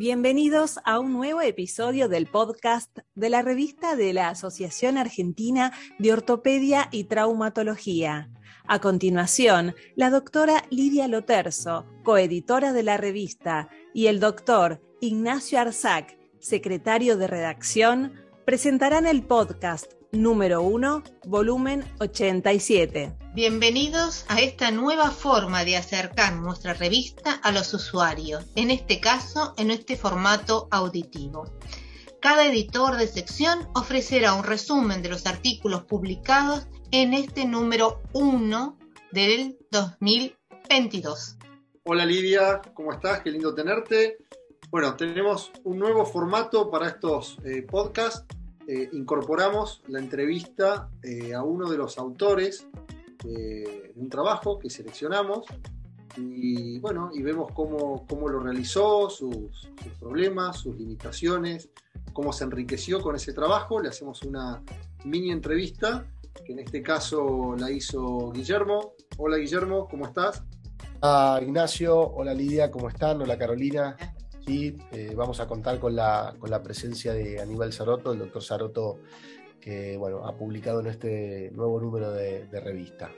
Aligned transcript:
Bienvenidos 0.00 0.78
a 0.86 0.98
un 0.98 1.12
nuevo 1.12 1.42
episodio 1.42 2.08
del 2.08 2.24
podcast 2.24 3.00
de 3.14 3.28
la 3.28 3.42
revista 3.42 3.96
de 3.96 4.14
la 4.14 4.30
Asociación 4.30 4.96
Argentina 4.96 5.74
de 5.98 6.14
Ortopedia 6.14 6.88
y 6.90 7.04
Traumatología. 7.04 8.30
A 8.66 8.78
continuación, 8.78 9.74
la 9.96 10.08
doctora 10.08 10.64
Lidia 10.70 11.06
Loterzo, 11.06 11.84
coeditora 12.02 12.72
de 12.72 12.82
la 12.82 12.96
revista, 12.96 13.68
y 13.92 14.06
el 14.06 14.20
doctor 14.20 14.80
Ignacio 15.02 15.60
Arzac, 15.60 16.16
secretario 16.38 17.18
de 17.18 17.26
redacción, 17.26 18.14
presentarán 18.46 19.06
el 19.06 19.22
podcast 19.22 19.99
número 20.12 20.62
1, 20.62 21.02
volumen 21.26 21.84
87. 22.00 23.16
Bienvenidos 23.34 24.24
a 24.28 24.40
esta 24.40 24.70
nueva 24.70 25.10
forma 25.10 25.64
de 25.64 25.76
acercar 25.76 26.34
nuestra 26.34 26.74
revista 26.74 27.34
a 27.34 27.52
los 27.52 27.72
usuarios, 27.74 28.44
en 28.56 28.70
este 28.70 29.00
caso 29.00 29.54
en 29.56 29.70
este 29.70 29.96
formato 29.96 30.68
auditivo. 30.70 31.44
Cada 32.20 32.46
editor 32.46 32.96
de 32.96 33.06
sección 33.06 33.68
ofrecerá 33.74 34.34
un 34.34 34.44
resumen 34.44 35.02
de 35.02 35.08
los 35.08 35.26
artículos 35.26 35.84
publicados 35.84 36.66
en 36.90 37.14
este 37.14 37.44
número 37.44 38.02
1 38.12 38.78
del 39.12 39.56
2022. 39.70 41.36
Hola 41.84 42.04
Lidia, 42.04 42.60
¿cómo 42.74 42.92
estás? 42.92 43.20
Qué 43.20 43.30
lindo 43.30 43.54
tenerte. 43.54 44.18
Bueno, 44.70 44.96
tenemos 44.96 45.50
un 45.64 45.78
nuevo 45.78 46.04
formato 46.04 46.70
para 46.70 46.88
estos 46.88 47.38
eh, 47.44 47.62
podcasts. 47.62 48.24
Eh, 48.72 48.88
incorporamos 48.92 49.82
la 49.88 49.98
entrevista 49.98 50.88
eh, 51.02 51.34
a 51.34 51.42
uno 51.42 51.68
de 51.68 51.76
los 51.76 51.98
autores 51.98 52.68
de 53.24 53.92
un 53.96 54.08
trabajo 54.08 54.60
que 54.60 54.70
seleccionamos 54.70 55.44
y 56.16 56.78
bueno, 56.78 57.10
y 57.12 57.20
vemos 57.20 57.50
cómo, 57.52 58.06
cómo 58.06 58.28
lo 58.28 58.38
realizó, 58.38 59.10
sus, 59.10 59.68
sus, 59.82 59.92
problemas, 59.98 60.58
sus 60.58 60.76
limitaciones, 60.76 61.68
cómo 62.12 62.32
se 62.32 62.44
enriqueció 62.44 63.00
con 63.00 63.16
ese 63.16 63.32
trabajo. 63.32 63.80
Le 63.80 63.88
hacemos 63.88 64.22
una 64.22 64.62
mini 65.04 65.32
entrevista, 65.32 66.06
que 66.46 66.52
en 66.52 66.60
este 66.60 66.80
caso 66.80 67.56
la 67.58 67.72
hizo 67.72 68.30
Guillermo. 68.30 68.92
Hola 69.18 69.38
Guillermo, 69.38 69.88
¿cómo 69.88 70.06
estás? 70.06 70.44
Hola 71.00 71.40
Ignacio, 71.42 71.98
hola 71.98 72.34
Lidia, 72.34 72.70
¿cómo 72.70 72.88
están? 72.88 73.20
Hola 73.20 73.36
Carolina. 73.36 73.96
Sí, 74.50 74.76
eh, 74.90 75.12
vamos 75.14 75.38
a 75.38 75.46
contar 75.46 75.78
con 75.78 75.94
la, 75.94 76.34
con 76.40 76.50
la 76.50 76.60
presencia 76.60 77.12
de 77.12 77.40
Aníbal 77.40 77.72
Saroto, 77.72 78.12
el 78.12 78.18
doctor 78.18 78.42
Saroto 78.42 78.98
que 79.60 79.96
bueno, 79.96 80.26
ha 80.26 80.36
publicado 80.36 80.80
en 80.80 80.88
este 80.88 81.52
nuevo 81.52 81.80
número 81.80 82.10
de, 82.10 82.48
revista. 82.60 83.12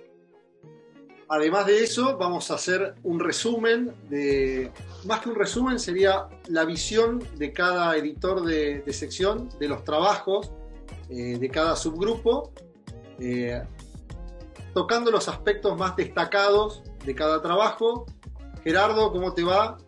Además 1.30 1.64
de 1.64 1.84
eso, 1.84 2.18
vamos 2.18 2.50
a 2.50 2.56
hacer 2.56 2.96
un 3.02 3.18
resumen 3.18 3.94
de, 4.10 4.70
más 5.06 5.20
que 5.20 5.30
un 5.30 5.36
resumen, 5.36 5.78
sería 5.78 6.28
la 6.48 6.66
visión 6.66 7.26
de 7.38 7.50
cada 7.54 7.96
editor 7.96 8.44
de, 8.44 8.82
de 8.82 8.92
sección, 8.92 9.48
de 9.58 9.68
los 9.68 9.84
trabajos 9.84 10.52
eh, 11.08 11.38
de 11.38 11.48
cada 11.48 11.76
subgrupo, 11.76 12.52
eh, 13.20 13.62
tocando 14.74 15.10
los 15.10 15.28
aspectos 15.28 15.78
más 15.78 15.96
destacados 15.96 16.82
de 17.06 17.14
cada 17.14 17.40
trabajo. 17.40 18.04
Gerardo, 18.62 19.10
¿cómo 19.10 19.32
te 19.32 19.44
va? 19.44 19.78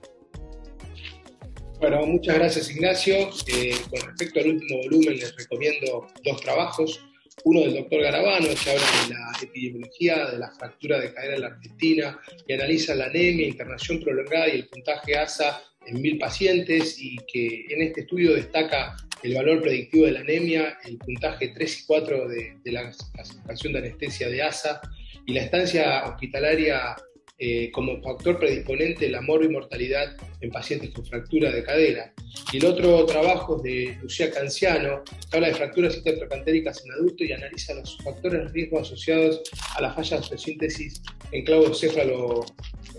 Bueno, 1.87 2.07
muchas 2.07 2.37
gracias 2.37 2.71
Ignacio. 2.71 3.29
Eh, 3.47 3.75
con 3.91 4.01
respecto 4.01 4.41
al 4.41 4.47
último 4.47 4.79
volumen 4.85 5.19
les 5.19 5.37
recomiendo 5.37 6.07
dos 6.25 6.41
trabajos. 6.41 6.99
Uno 7.45 7.61
del 7.61 7.75
doctor 7.75 8.01
Garabano, 8.01 8.47
que 8.47 8.71
habla 8.71 8.87
de 9.03 9.15
la 9.15 9.33
epidemiología 9.43 10.31
de 10.31 10.39
la 10.39 10.51
fractura 10.53 10.99
de 10.99 11.13
cadera 11.13 11.35
en 11.35 11.41
la 11.43 11.49
Argentina 11.49 12.19
y 12.49 12.55
analiza 12.55 12.95
la 12.95 13.05
anemia, 13.05 13.47
internación 13.47 14.01
prolongada 14.01 14.49
y 14.49 14.53
el 14.53 14.69
puntaje 14.69 15.15
ASA 15.15 15.63
en 15.85 16.01
mil 16.01 16.17
pacientes 16.17 16.97
y 16.99 17.17
que 17.31 17.67
en 17.69 17.83
este 17.83 18.01
estudio 18.01 18.33
destaca 18.33 18.97
el 19.23 19.35
valor 19.35 19.61
predictivo 19.61 20.07
de 20.07 20.13
la 20.13 20.21
anemia, 20.21 20.79
el 20.87 20.97
puntaje 20.97 21.49
3 21.49 21.81
y 21.81 21.85
4 21.85 22.29
de, 22.29 22.57
de 22.65 22.73
la 22.73 22.91
clasificación 23.13 23.75
de 23.75 23.79
anestesia 23.81 24.31
de 24.31 24.43
ASA 24.43 24.81
y 25.27 25.35
la 25.35 25.43
estancia 25.43 26.05
hospitalaria 26.07 26.97
eh, 27.37 27.71
como 27.73 28.01
factor 28.01 28.39
predisponente 28.39 29.09
la 29.09 29.21
mortalidad 29.21 30.17
en 30.41 30.51
pacientes 30.51 30.91
con 30.91 31.05
fractura 31.05 31.51
de 31.51 31.65
cadera. 31.65 32.13
Y 32.53 32.59
el 32.59 32.67
otro 32.67 33.05
trabajo 33.07 33.57
es 33.57 33.63
de 33.65 33.99
Lucía 34.03 34.31
Canciano, 34.31 35.03
que 35.05 35.37
habla 35.37 35.49
de 35.49 35.55
fracturas 35.55 35.97
intertrocantéricas 35.97 36.85
en 36.85 36.93
adultos 36.93 37.27
y 37.27 37.33
analiza 37.33 37.75
los 37.75 37.99
factores 37.99 38.45
de 38.45 38.49
riesgo 38.51 38.79
asociados 38.79 39.43
a 39.77 39.83
la 39.83 39.93
falla 39.93 40.17
de 40.17 40.23
osteosíntesis 40.23 41.03
en 41.33 41.45
clavos 41.45 41.81
céfalo 41.81 42.47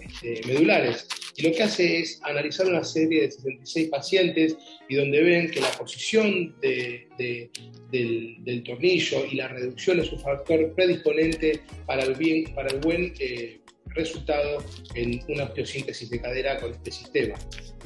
este, 0.01 0.41
medulares. 0.47 1.07
Y 1.37 1.43
lo 1.43 1.51
que 1.53 1.63
hace 1.63 1.99
es 1.99 2.19
analizar 2.23 2.67
una 2.67 2.83
serie 2.83 3.23
de 3.23 3.31
76 3.31 3.89
pacientes 3.89 4.57
y 4.89 4.95
donde 4.95 5.21
ven 5.21 5.51
que 5.51 5.59
la 5.59 5.71
posición 5.71 6.55
de, 6.61 7.07
de, 7.17 7.49
del, 7.91 8.37
del, 8.43 8.63
tornillo 8.63 9.25
y 9.29 9.35
la 9.35 9.49
reducción 9.49 9.99
es 9.99 10.11
un 10.11 10.19
factor 10.19 10.73
predisponente 10.75 11.61
para 11.85 12.03
el, 12.03 12.15
bien, 12.15 12.53
para 12.53 12.69
el 12.69 12.79
buen 12.79 13.13
eh, 13.19 13.59
resultado 13.95 14.63
en 14.93 15.21
una 15.29 15.45
osteosíntesis 15.45 16.09
de 16.09 16.21
cadera 16.21 16.59
con 16.59 16.71
este 16.71 16.91
sistema. 16.91 17.35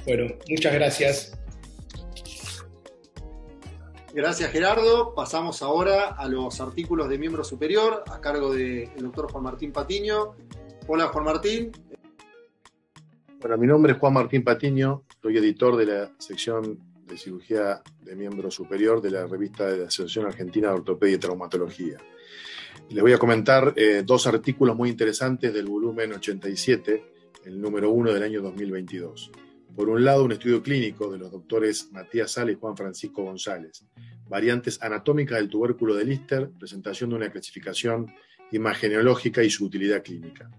Bueno, 0.06 0.34
muchas 0.50 0.74
gracias. 0.74 1.40
Gracias 4.14 4.52
Gerardo. 4.52 5.14
Pasamos 5.14 5.62
ahora 5.62 6.08
a 6.08 6.28
los 6.28 6.60
artículos 6.60 7.10
de 7.10 7.20
miembro 7.20 7.44
superior 7.44 8.04
a 8.08 8.20
cargo 8.20 8.54
del 8.54 8.90
doctor 8.98 9.32
Juan 9.32 9.44
Martín 9.44 9.72
Patiño. 9.72 10.36
Hola 10.88 11.08
Juan 11.08 11.26
Martín. 11.26 11.72
Bueno, 13.40 13.58
mi 13.58 13.68
nombre 13.68 13.94
es 13.94 14.00
Juan 14.00 14.14
Martín 14.14 14.44
Patiño, 14.44 15.04
soy 15.22 15.38
editor 15.38 15.78
de 15.78 15.86
la 15.86 16.12
sección 16.18 16.80
de 17.06 17.18
cirugía 17.18 17.82
de 18.02 18.16
miembro 18.16 18.52
superior 18.52 19.02
de 19.02 19.12
la 19.12 19.28
revista 19.28 19.66
de 19.68 19.78
la 19.78 19.88
Asociación 19.88 20.26
Argentina 20.26 20.68
de 20.68 20.74
Ortopedia 20.74 21.16
y 21.16 21.20
Traumatología. 21.20 21.98
Les 22.90 23.02
voy 23.02 23.14
a 23.14 23.18
comentar 23.18 23.74
eh, 23.76 24.04
dos 24.06 24.26
artículos 24.28 24.76
muy 24.76 24.90
interesantes 24.90 25.54
del 25.54 25.66
volumen 25.66 26.14
87, 26.14 27.04
el 27.46 27.62
número 27.62 27.92
1 27.92 28.14
del 28.14 28.24
año 28.24 28.42
2022. 28.42 29.32
Por 29.76 29.90
un 29.90 30.04
lado, 30.04 30.24
un 30.24 30.32
estudio 30.32 30.64
clínico 30.64 31.12
de 31.12 31.18
los 31.18 31.32
doctores 31.32 31.90
Matías 31.92 32.32
Sala 32.32 32.52
y 32.52 32.56
Juan 32.56 32.76
Francisco 32.76 33.24
González, 33.24 33.86
variantes 34.28 34.82
anatómicas 34.82 35.38
del 35.38 35.50
tubérculo 35.50 35.96
de 35.96 36.06
Lister, 36.06 36.50
presentación 36.58 37.12
de 37.12 37.16
una 37.18 37.32
clasificación 37.32 38.14
imageneológica 38.52 39.44
y 39.44 39.50
su 39.50 39.66
utilidad 39.66 40.04
clínica. 40.04 40.50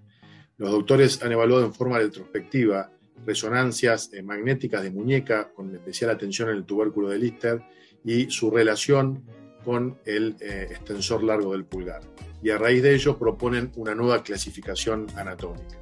Los 0.57 0.71
doctores 0.71 1.23
han 1.23 1.33
evaluado 1.33 1.65
en 1.65 1.75
forma 1.75 1.99
retrospectiva 1.99 2.93
resonancias 3.27 4.13
eh, 4.13 4.23
magnéticas 4.23 4.83
de 4.83 4.91
muñeca 4.91 5.51
con 5.53 5.75
especial 5.75 6.11
atención 6.11 6.49
en 6.51 6.57
el 6.57 6.65
tubérculo 6.65 7.09
de 7.09 7.19
Lister 7.19 7.63
y 8.05 8.31
su 8.31 8.51
relación 8.51 9.25
con 9.65 9.99
el 10.05 10.37
eh, 10.41 10.69
extensor 10.71 11.23
largo 11.23 11.53
del 11.53 11.65
pulgar. 11.65 12.03
Y 12.43 12.51
a 12.51 12.59
raíz 12.59 12.83
de 12.83 12.95
ello 12.95 13.19
proponen 13.19 13.73
una 13.77 13.95
nueva 13.95 14.23
clasificación 14.23 15.07
anatómica. 15.17 15.79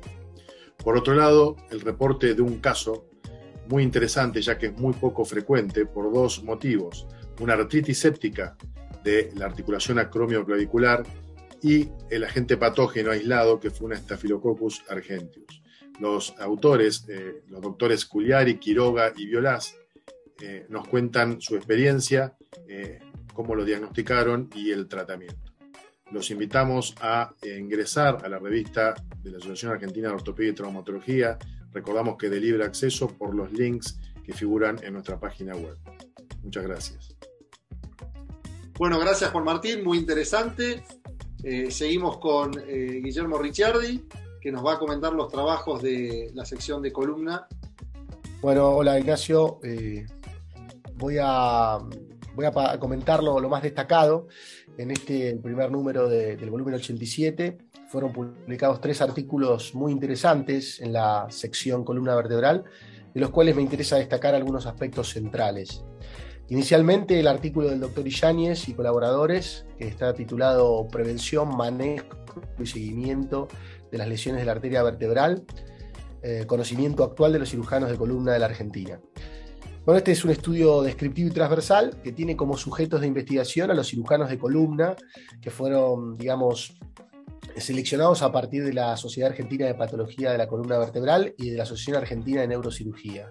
Por 0.83 0.97
otro 0.97 1.15
lado, 1.15 1.57
el 1.71 1.81
reporte 1.81 2.35
de 2.35 2.43
un 2.43 2.59
caso 2.61 3.07
muy 3.69 3.83
interesante, 3.83 4.41
ya 4.41 4.59
que 4.59 4.67
es 4.67 4.79
muy 4.79 4.95
poco 4.95 5.25
frecuente, 5.25 5.87
por 5.87 6.13
dos 6.13 6.43
motivos. 6.43 7.07
Una 7.41 7.55
artritis 7.55 7.99
séptica 7.99 8.57
de 9.05 9.31
la 9.37 9.47
articulación 9.47 9.99
acromioclavicular 9.99 11.05
y 11.63 11.89
el 12.11 12.25
agente 12.25 12.57
patógeno 12.57 13.11
aislado 13.11 13.61
que 13.61 13.71
fue 13.71 13.87
una 13.87 13.97
Staphylococcus 13.97 14.85
argentius. 14.89 15.63
Los 16.01 16.35
autores, 16.39 17.05
eh, 17.09 17.43
los 17.49 17.61
doctores 17.61 18.05
Culiari, 18.07 18.59
Quiroga 18.59 19.13
y 19.17 19.27
Violás, 19.27 19.77
eh, 20.41 20.67
nos 20.69 20.87
cuentan 20.87 21.41
su 21.41 21.57
experiencia 21.57 22.37
cómo 23.39 23.55
lo 23.55 23.65
diagnosticaron 23.65 24.51
y 24.53 24.73
el 24.73 24.89
tratamiento. 24.89 25.53
Los 26.11 26.33
invitamos 26.33 26.97
a 27.01 27.33
ingresar 27.57 28.19
a 28.25 28.29
la 28.29 28.41
revista 28.41 28.97
de 29.23 29.31
la 29.31 29.39
Asociación 29.39 29.71
Argentina 29.71 30.09
de 30.09 30.15
Ortopedia 30.15 30.51
y 30.51 30.55
Traumatología. 30.55 31.39
Recordamos 31.73 32.17
que 32.19 32.31
de 32.31 32.41
libre 32.41 32.65
acceso 32.65 33.07
por 33.07 33.37
los 33.37 33.53
links 33.53 34.01
que 34.25 34.33
figuran 34.33 34.81
en 34.83 34.95
nuestra 34.95 35.21
página 35.21 35.55
web. 35.55 35.77
Muchas 36.43 36.65
gracias. 36.65 37.15
Bueno, 38.77 38.99
gracias 38.99 39.31
Juan 39.31 39.45
Martín, 39.45 39.85
muy 39.85 39.99
interesante. 39.99 40.83
Eh, 41.45 41.71
seguimos 41.71 42.19
con 42.19 42.51
eh, 42.67 43.01
Guillermo 43.05 43.39
Ricciardi, 43.39 44.05
que 44.41 44.51
nos 44.51 44.67
va 44.67 44.73
a 44.73 44.79
comentar 44.81 45.13
los 45.13 45.31
trabajos 45.31 45.81
de 45.81 46.33
la 46.35 46.45
sección 46.45 46.83
de 46.83 46.91
columna. 46.91 47.47
Bueno, 48.41 48.71
hola 48.71 48.99
Ignacio. 48.99 49.61
Eh, 49.63 50.05
voy 50.97 51.19
a 51.23 51.79
voy 52.39 52.47
a 52.47 52.79
comentar 52.79 53.21
lo, 53.21 53.41
más 53.49 53.65
destacado. 53.65 54.29
En 54.77 54.93
este 54.93 55.35
primer 55.43 55.73
número 55.73 56.09
de, 56.09 56.37
del 56.37 56.51
volumen 56.51 56.75
87 56.75 57.59
fueron 57.89 58.13
publicados 58.13 58.81
tres 58.81 59.01
artículos 59.01 59.75
muy 59.75 59.91
interesantes 59.91 60.81
en 60.81 60.93
la 60.93 61.27
sección 61.31 61.85
columna 61.85 62.15
vertebral, 62.15 62.63
de 63.13 63.21
los 63.21 63.31
cuales 63.31 63.57
me 63.57 63.63
interesa 63.63 63.97
destacar 63.97 64.37
algunos 64.37 64.67
aspectos 64.67 65.11
centrales. 65.11 65.85
Inicialmente 66.49 67.19
el 67.19 67.27
artículo 67.27 67.71
del 67.71 67.81
doctor 67.81 68.07
Illánez 68.07 68.69
y 68.69 68.75
colaboradores, 68.75 69.67
que 69.77 69.89
está 69.89 70.15
titulado 70.15 70.87
Prevención, 70.87 71.57
Manejo 71.57 72.07
y 72.57 72.67
Seguimiento 72.67 73.49
de 73.91 73.99
las 73.99 74.07
lesiones 74.07 74.43
de 74.43 74.47
la 74.47 74.53
arteria 74.53 74.85
vertebral, 74.85 75.43
eh, 76.23 76.45
conocimiento 76.47 77.03
actual 77.03 77.33
de 77.33 77.41
los 77.41 77.51
cirujanos 77.51 77.91
de 77.91 77.97
columna 77.97 78.33
de 78.33 78.39
la 78.39 78.47
Argentina. 78.47 79.01
Bueno, 79.89 80.01
este 80.01 80.13
es 80.13 80.23
un 80.23 80.31
estudio 80.31 80.83
descriptivo 80.83 81.31
y 81.31 81.33
transversal 81.33 82.03
que 82.05 82.13
tiene 82.13 82.37
como 82.37 82.59
sujetos 82.59 83.01
de 83.01 83.07
investigación 83.07 83.71
a 83.71 83.75
los 83.75 83.89
cirujanos 83.89 84.29
de 84.29 84.39
columna, 84.39 84.95
que 85.41 85.51
fueron, 85.51 86.15
digamos, 86.19 86.77
seleccionados 87.57 88.21
a 88.21 88.31
partir 88.31 88.65
de 88.65 88.75
la 88.75 88.99
Sociedad 88.99 89.31
Argentina 89.31 89.65
de 89.65 89.73
Patología 89.73 90.31
de 90.31 90.37
la 90.37 90.47
Columna 90.47 90.77
Vertebral 90.77 91.33
y 91.39 91.49
de 91.49 91.57
la 91.57 91.63
Asociación 91.63 91.97
Argentina 91.97 92.43
de 92.43 92.49
Neurocirugía. 92.49 93.31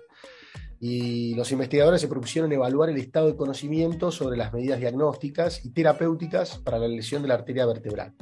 Y 0.80 1.36
los 1.36 1.52
investigadores 1.52 2.02
se 2.02 2.08
propusieron 2.08 2.52
evaluar 2.52 2.90
el 2.90 2.98
estado 2.98 3.28
de 3.28 3.36
conocimiento 3.36 4.12
sobre 4.12 4.36
las 4.36 4.52
medidas 4.52 4.80
diagnósticas 4.80 5.64
y 5.64 5.70
terapéuticas 5.70 6.58
para 6.58 6.80
la 6.80 6.88
lesión 6.88 7.22
de 7.22 7.28
la 7.28 7.36
arteria 7.36 7.68
vertebral. 7.68 8.16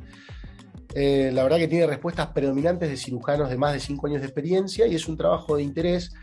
Eh, 0.93 1.31
la 1.33 1.43
verdad 1.43 1.57
que 1.57 1.69
tiene 1.69 1.87
respuestas 1.87 2.27
predominantes 2.27 2.89
de 2.89 2.97
cirujanos 2.97 3.49
de 3.49 3.57
más 3.57 3.71
de 3.71 3.79
5 3.79 4.07
años 4.07 4.19
de 4.19 4.27
experiencia 4.27 4.87
y 4.87 4.95
es 4.95 5.07
un 5.07 5.15
trabajo 5.15 5.55
de 5.55 5.63
interés 5.63 6.13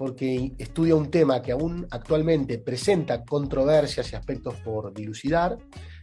porque 0.00 0.52
estudia 0.56 0.94
un 0.94 1.10
tema 1.10 1.42
que 1.42 1.52
aún 1.52 1.86
actualmente 1.90 2.56
presenta 2.56 3.22
controversias 3.22 4.10
y 4.10 4.16
aspectos 4.16 4.54
por 4.64 4.94
dilucidar, 4.94 5.58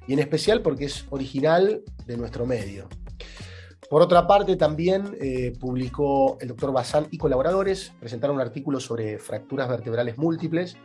y 0.06 0.14
en 0.14 0.20
especial 0.20 0.62
porque 0.62 0.86
es 0.86 1.08
original 1.10 1.82
de 2.06 2.16
nuestro 2.16 2.46
medio. 2.46 2.88
Por 3.90 4.04
otra 4.04 4.28
parte, 4.28 4.56
también 4.56 5.18
eh, 5.20 5.52
publicó 5.60 6.38
el 6.40 6.50
doctor 6.50 6.72
Bazán 6.72 7.08
y 7.10 7.18
colaboradores, 7.18 7.92
presentaron 8.00 8.36
un 8.36 8.44
artículo 8.44 8.80
sobre 8.80 9.18
fracturas 9.18 9.68
vertebrales 9.68 10.16
múltiples, 10.20 10.78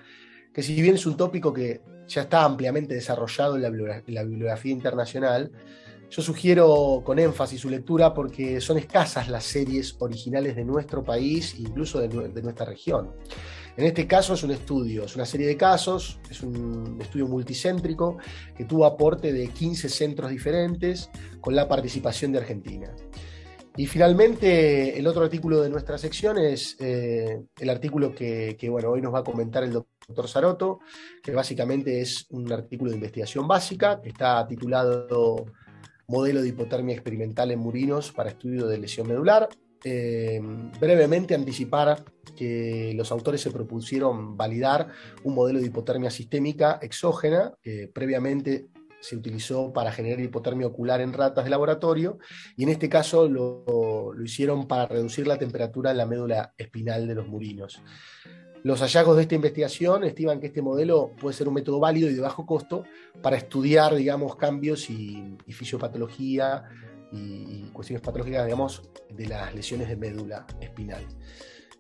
que 0.55 0.63
si 0.63 0.81
bien 0.81 0.95
es 0.95 1.05
un 1.05 1.19
tópico 1.19 1.53
que 1.53 1.83
ya 2.09 2.23
está 2.23 2.45
ampliamente 2.45 2.95
desarrollado 2.95 3.57
en 3.57 3.63
la 4.07 4.23
bibliografía 4.25 4.73
internacional, 4.73 5.53
yo 6.13 6.21
sugiero 6.21 7.03
con 7.03 7.19
énfasis 7.19 7.63
su 7.63 7.71
lectura 7.71 8.13
porque 8.13 8.61
son 8.61 8.77
escasas 8.77 9.29
las 9.29 9.45
series 9.45 9.97
originales 9.99 10.55
de 10.55 10.63
nuestro 10.63 11.03
país, 11.03 11.59
incluso 11.59 12.01
de, 12.01 12.43
nuestra 12.43 12.67
región. 12.67 13.13
En 13.79 13.87
este 13.87 14.07
caso 14.07 14.35
es 14.35 14.43
un 14.43 14.51
estudio, 14.51 15.05
es 15.05 15.17
una 15.17 15.25
serie 15.25 15.47
de 15.47 15.57
casos, 15.57 16.21
es 16.31 16.43
un 16.43 16.99
estudio 17.01 17.27
multicéntrico 17.29 18.19
que 18.55 18.67
tuvo 18.67 18.85
aporte 18.85 19.33
de 19.33 19.49
15 19.49 19.89
centros 19.89 20.31
diferentes 20.31 21.09
con 21.41 21.57
la 21.57 21.67
participación 21.67 22.33
de 22.33 22.41
Argentina. 22.41 22.95
Y 23.75 23.87
finalmente, 23.87 24.99
el 24.99 25.07
otro 25.07 25.25
artículo 25.25 25.63
de 25.63 25.71
nuestra 25.71 25.97
sección 25.97 26.37
es 26.37 26.77
eh, 26.79 27.43
el 27.59 27.71
artículo 27.71 28.15
que, 28.15 28.55
que, 28.61 28.69
bueno, 28.69 28.91
hoy 28.91 29.01
nos 29.01 29.15
va 29.15 29.21
a 29.21 29.25
comentar 29.25 29.63
el 29.65 29.73
doctor 29.73 30.29
Saroto, 30.29 30.81
que 31.23 31.33
básicamente 31.33 32.03
es 32.03 32.27
un 32.29 32.53
artículo 32.53 32.91
de 32.91 32.97
investigación 32.97 33.49
básica 33.49 34.03
que 34.03 34.11
está 34.11 34.47
titulado 34.47 35.47
modelo 36.09 36.43
de 36.43 36.49
hipotermia 36.49 36.95
experimental 36.95 37.51
en 37.51 37.59
murinos 37.59 38.13
para 38.13 38.31
estudio 38.31 38.67
de 38.67 38.79
lesión 38.79 39.09
medular. 39.09 39.49
Eh, 39.85 40.41
brevemente 40.79 41.35
anticipar 41.35 42.05
que 42.37 42.93
los 42.95 43.11
autores 43.11 43.41
se 43.41 43.51
propusieron 43.51 44.37
validar 44.37 44.89
un 45.25 45.35
modelo 45.35 45.59
de 45.59 45.67
hipotermia 45.67 46.11
sistémica 46.11 46.79
exógena 46.81 47.53
que 47.61 47.91
previamente 47.93 48.69
se 49.01 49.17
utilizó 49.17 49.73
para 49.73 49.91
generar 49.91 50.21
hipotermia 50.21 50.69
ocular 50.69 51.01
en 51.01 51.13
ratas 51.13 51.45
de 51.45 51.51
laboratorio 51.51 52.19
y 52.57 52.63
en 52.63 52.69
este 52.69 52.89
caso 52.89 53.29
lo, 53.29 54.13
lo 54.15 54.25
hicieron 54.25 54.69
para 54.69 54.87
reducir 54.87 55.27
la 55.27 55.39
temperatura 55.39 55.91
en 55.91 55.97
la 55.97 56.07
médula 56.07 56.55
espinal 56.57 57.09
de 57.09 57.17
los 57.17 57.27
murinos. 57.27 57.83
Los 58.65 58.81
hallazgos 58.81 59.17
de 59.17 59.23
esta 59.23 59.35
investigación 59.35 60.05
estiman 60.05 60.39
que 60.39 60.47
este 60.47 60.63
modelo 60.63 61.11
puede 61.21 61.35
ser 61.35 61.49
un 61.49 61.55
método 61.55 61.81
válido 61.81 62.09
y 62.09 62.15
de 62.15 62.21
bajo 62.21 62.47
costo 62.47 62.85
para 63.21 63.37
estudiar, 63.37 63.95
digamos, 63.95 64.37
cambios 64.37 64.89
y, 64.89 65.37
fisiopatología 65.49 66.65
y, 67.13 67.63
cuestiones 67.73 68.03
patológicas, 68.03 68.45
digamos, 68.45 68.83
de 69.11 69.27
las 69.27 69.53
lesiones 69.55 69.89
de 69.89 69.97
médula 69.97 70.47
espinal. 70.61 71.05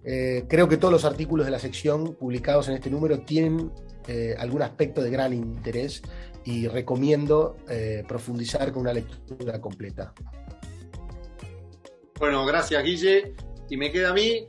Eh, 0.05 0.45
creo 0.49 0.69
que 0.69 0.77
todos 0.77 0.91
los 0.91 1.05
artículos 1.05 1.47
de 1.47 1.53
la 1.53 1.61
sección 1.61 2.17
publicados 2.17 2.69
en 2.69 2.75
este 2.75 2.91
número 2.91 3.21
tienen 3.21 3.71
eh, 4.09 4.35
algún 4.37 4.63
aspecto 4.63 5.01
de 5.01 5.11
gran 5.11 5.33
interés 5.33 6.03
y 6.45 6.67
recomiendo 6.67 7.57
eh, 7.69 8.03
profundizar 8.09 8.73
con 8.73 8.83
una 8.83 8.93
lectura 8.93 9.61
completa. 9.61 10.13
Bueno, 12.19 12.45
gracias 12.45 12.83
Guille. 12.83 13.35
Y 13.71 13.77
me 13.77 13.91
queda 13.91 14.11
a 14.11 14.13
mí 14.13 14.47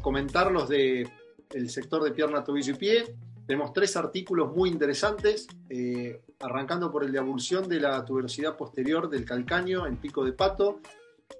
comentarlos 0.00 0.70
de 0.70 1.06
el 1.50 1.70
sector 1.70 2.02
de 2.02 2.12
pierna, 2.12 2.44
tobillo 2.44 2.74
y 2.74 2.76
pie. 2.76 3.14
Tenemos 3.46 3.72
tres 3.72 3.96
artículos 3.96 4.54
muy 4.54 4.68
interesantes, 4.68 5.46
eh, 5.70 6.20
arrancando 6.40 6.90
por 6.92 7.04
el 7.04 7.12
de 7.12 7.18
abulsión 7.18 7.68
de 7.68 7.80
la 7.80 8.04
tuberosidad 8.04 8.56
posterior 8.56 9.08
del 9.08 9.24
calcáneo 9.24 9.86
en 9.86 9.96
pico 9.96 10.24
de 10.24 10.32
pato. 10.32 10.80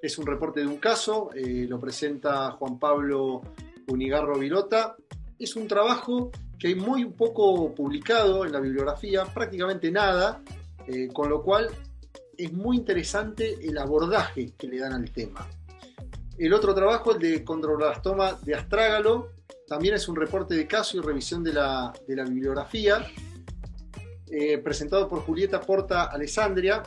Es 0.01 0.19
un 0.19 0.27
reporte 0.27 0.61
de 0.61 0.67
un 0.67 0.79
caso, 0.79 1.31
eh, 1.35 1.67
lo 1.69 1.79
presenta 1.79 2.53
Juan 2.53 2.79
Pablo 2.79 3.43
Unigarro 3.89 4.39
Vilota. 4.39 4.97
Es 5.39 5.55
un 5.57 5.69
trabajo 5.69 6.31
que 6.59 6.69
hay 6.69 6.75
muy 6.75 7.05
poco 7.07 7.75
publicado 7.75 8.45
en 8.45 8.53
la 8.53 8.61
bibliografía, 8.61 9.25
prácticamente 9.27 9.91
nada, 9.91 10.43
eh, 10.87 11.09
con 11.13 11.29
lo 11.29 11.43
cual 11.43 11.69
es 12.37 12.53
muy 12.53 12.77
interesante 12.77 13.57
el 13.61 13.77
abordaje 13.79 14.53
que 14.57 14.67
le 14.67 14.79
dan 14.79 14.93
al 14.93 15.11
tema. 15.11 15.47
El 16.39 16.55
otro 16.55 16.75
trabajo, 16.75 17.13
el 17.13 17.19
de 17.19 17.45
condroblastoma 17.45 18.39
de 18.45 18.55
astrágalo, 18.55 19.33
también 19.69 19.94
es 19.94 20.09
un 20.09 20.17
reporte 20.17 20.55
de 20.55 20.67
caso 20.67 20.97
y 20.97 21.00
revisión 21.00 21.44
de 21.44 21.53
la, 21.53 21.93
bibliografía, 22.06 23.06
eh, 24.31 24.59
presentado 24.59 25.09
por 25.09 25.20
Julieta 25.20 25.61
Porta 25.61 26.05
Alessandria. 26.05 26.82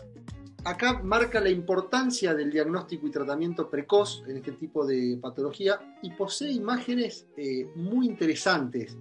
Acá 0.64 1.00
marca 1.04 1.40
la 1.40 1.50
importancia 1.50 2.34
del 2.34 2.52
diagnóstico 2.52 3.08
y 3.08 3.12
tratamiento 3.12 3.70
precoz 3.70 4.24
en 4.28 4.38
este 4.38 4.52
tipo 4.54 4.86
de 4.86 5.18
patología 5.22 5.80
y 6.02 6.12
posee 6.12 6.52
imágenes 6.52 7.28
eh, 7.38 7.68
muy 7.76 8.08
interesantes. 8.08 8.98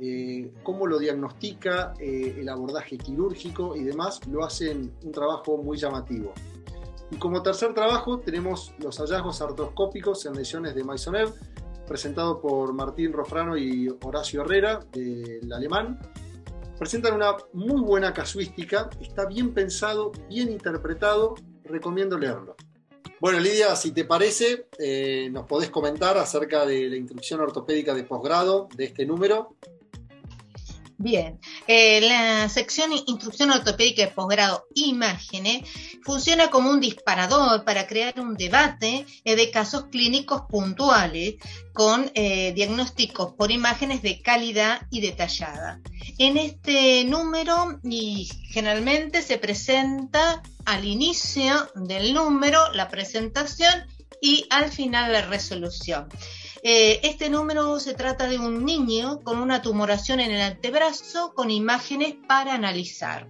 Eh, 0.00 0.52
cómo 0.62 0.86
lo 0.86 0.98
diagnostica, 0.98 1.92
el 1.98 2.48
abordaje 2.48 2.96
quirúrgico 2.96 3.74
y 3.74 3.82
demás, 3.82 4.20
lo 4.28 4.44
hacen 4.44 4.92
un 5.04 5.12
trabajo 5.12 5.56
muy 5.58 5.76
llamativo. 5.76 6.32
Y 7.10 7.16
como 7.16 7.42
tercer 7.42 7.74
trabajo 7.74 8.18
tenemos 8.20 8.74
los 8.78 8.98
hallazgos 8.98 9.40
artroscópicos 9.40 10.26
en 10.26 10.34
lesiones 10.34 10.74
de 10.74 10.84
Maisonev, 10.84 11.32
presentado 11.88 12.40
por 12.40 12.72
Martín 12.74 13.12
Rofrano 13.12 13.56
y 13.56 13.88
Horacio 14.02 14.42
Herrera, 14.42 14.80
del 14.92 15.52
alemán. 15.52 15.98
Presentan 16.78 17.14
una 17.14 17.34
muy 17.52 17.80
buena 17.80 18.12
casuística, 18.12 18.88
está 19.00 19.26
bien 19.26 19.52
pensado, 19.52 20.12
bien 20.28 20.50
interpretado, 20.50 21.34
recomiendo 21.64 22.16
leerlo. 22.18 22.54
Bueno, 23.20 23.40
Lidia, 23.40 23.74
si 23.74 23.90
te 23.90 24.04
parece, 24.04 24.68
eh, 24.78 25.28
nos 25.32 25.44
podés 25.46 25.70
comentar 25.70 26.16
acerca 26.18 26.64
de 26.64 26.88
la 26.88 26.96
instrucción 26.96 27.40
ortopédica 27.40 27.94
de 27.94 28.04
posgrado 28.04 28.68
de 28.76 28.84
este 28.84 29.04
número. 29.06 29.56
Bien, 31.00 31.38
eh, 31.68 32.00
la 32.00 32.48
sección 32.48 32.90
Instrucción 32.92 33.52
Ortopédica 33.52 34.02
de 34.02 34.08
Posgrado 34.08 34.66
Imágenes 34.74 35.62
funciona 36.02 36.50
como 36.50 36.70
un 36.70 36.80
disparador 36.80 37.64
para 37.64 37.86
crear 37.86 38.18
un 38.18 38.34
debate 38.34 39.06
eh, 39.24 39.36
de 39.36 39.50
casos 39.52 39.84
clínicos 39.92 40.42
puntuales 40.48 41.36
con 41.72 42.10
eh, 42.14 42.52
diagnósticos 42.52 43.34
por 43.34 43.52
imágenes 43.52 44.02
de 44.02 44.20
calidad 44.22 44.88
y 44.90 45.00
detallada. 45.00 45.80
En 46.18 46.36
este 46.36 47.04
número 47.04 47.78
y 47.84 48.28
generalmente 48.50 49.22
se 49.22 49.38
presenta 49.38 50.42
al 50.64 50.84
inicio 50.84 51.70
del 51.76 52.12
número 52.12 52.72
la 52.72 52.88
presentación 52.88 53.86
y 54.20 54.46
al 54.50 54.72
final 54.72 55.12
la 55.12 55.22
resolución. 55.22 56.08
Eh, 56.62 57.00
este 57.02 57.30
número 57.30 57.78
se 57.80 57.94
trata 57.94 58.28
de 58.28 58.38
un 58.38 58.64
niño 58.64 59.20
con 59.22 59.38
una 59.38 59.62
tumoración 59.62 60.20
en 60.20 60.30
el 60.30 60.40
antebrazo 60.40 61.34
con 61.34 61.50
imágenes 61.50 62.14
para 62.26 62.54
analizar. 62.54 63.28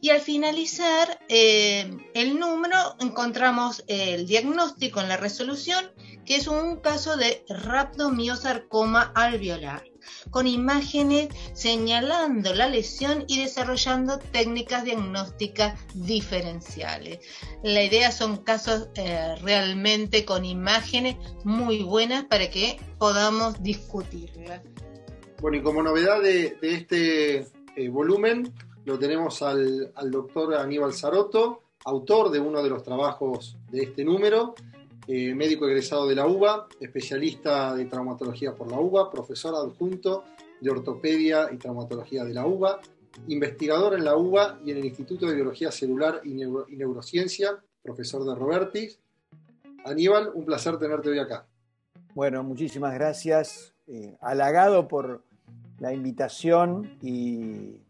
Y 0.00 0.10
al 0.10 0.20
finalizar 0.20 1.20
eh, 1.28 1.90
el 2.14 2.38
número 2.38 2.76
encontramos 3.00 3.84
el 3.86 4.26
diagnóstico 4.26 5.00
en 5.00 5.08
la 5.08 5.16
resolución, 5.16 5.92
que 6.26 6.36
es 6.36 6.46
un 6.46 6.80
caso 6.80 7.16
de 7.16 7.44
rhabdomiosarcoma 7.48 9.12
alveolar 9.14 9.93
con 10.30 10.46
imágenes 10.46 11.28
señalando 11.52 12.54
la 12.54 12.68
lesión 12.68 13.24
y 13.26 13.40
desarrollando 13.40 14.18
técnicas 14.18 14.84
diagnósticas 14.84 15.78
diferenciales. 15.94 17.20
La 17.62 17.82
idea 17.82 18.12
son 18.12 18.38
casos 18.38 18.88
eh, 18.96 19.34
realmente 19.42 20.24
con 20.24 20.44
imágenes 20.44 21.16
muy 21.44 21.82
buenas 21.82 22.24
para 22.24 22.50
que 22.50 22.78
podamos 22.98 23.62
discutirlas. 23.62 24.62
Bueno, 25.40 25.58
y 25.58 25.62
como 25.62 25.82
novedad 25.82 26.22
de, 26.22 26.56
este 26.62 27.46
eh, 27.76 27.88
volumen, 27.90 28.52
lo 28.84 28.98
tenemos 28.98 29.42
al, 29.42 29.92
al 29.94 30.10
doctor 30.10 30.54
Aníbal 30.54 30.94
Saroto, 30.94 31.62
autor 31.84 32.30
de 32.30 32.40
uno 32.40 32.62
de 32.62 32.70
los 32.70 32.82
trabajos 32.82 33.56
de 33.70 33.82
este 33.82 34.04
número, 34.04 34.54
eh, 35.06 35.34
médico 35.34 35.66
egresado 35.66 36.06
de 36.08 36.14
la 36.14 36.26
UBA, 36.26 36.68
especialista 36.80 37.74
de 37.74 37.84
traumatología 37.86 38.54
por 38.54 38.70
la 38.70 38.78
UBA, 38.78 39.10
profesor 39.10 39.54
adjunto 39.54 40.24
de 40.60 40.70
ortopedia 40.70 41.48
y 41.52 41.56
traumatología 41.56 42.24
de 42.24 42.34
la 42.34 42.46
UBA, 42.46 42.80
investigador 43.28 43.94
en 43.94 44.04
la 44.04 44.16
UBA 44.16 44.60
y 44.64 44.70
en 44.70 44.78
el 44.78 44.84
Instituto 44.86 45.26
de 45.26 45.34
Biología 45.34 45.70
Celular 45.70 46.20
y, 46.24 46.34
Neurociencia, 46.34 47.62
profesor 47.82 48.24
de 48.24 48.34
Robertis. 48.34 48.98
Aníbal, 49.84 50.30
un 50.34 50.44
placer 50.44 50.78
tenerte 50.78 51.10
hoy 51.10 51.18
acá. 51.18 51.46
Bueno, 52.14 52.42
muchísimas 52.42 52.94
gracias. 52.94 53.74
Eh, 53.86 54.16
halagado 54.20 54.88
por, 54.88 55.22
la 55.78 55.92
invitación 55.92 56.96
y 57.02 57.80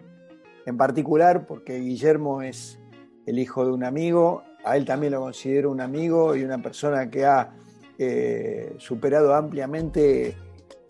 en 0.67 0.77
particular 0.77 1.47
porque 1.47 1.79
Guillermo 1.79 2.43
es 2.43 2.79
el 3.27 3.39
hijo 3.39 3.65
de 3.65 3.73
un 3.73 3.85
amigo, 3.85 4.43
a 4.65 4.77
él 4.77 4.85
también 4.85 5.13
lo 5.13 5.21
considero 5.21 5.71
un 5.71 5.81
amigo 5.81 6.35
y 6.35 6.43
una 6.43 6.59
persona 6.59 7.11
que 7.11 7.25
ha 7.27 7.51
eh, 7.99 8.75
superado 8.79 9.35
ampliamente 9.35 10.37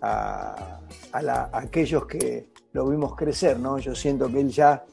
a, 0.01 0.81
aquellos 1.53 2.07
que 2.07 2.49
lo 2.73 2.89
vimos 2.89 3.15
crecer, 3.17 3.59
¿no? 3.59 3.79
Yo 3.79 3.95
siento 3.95 4.29
que 4.29 4.41
él 4.41 4.51
ya 4.51 4.85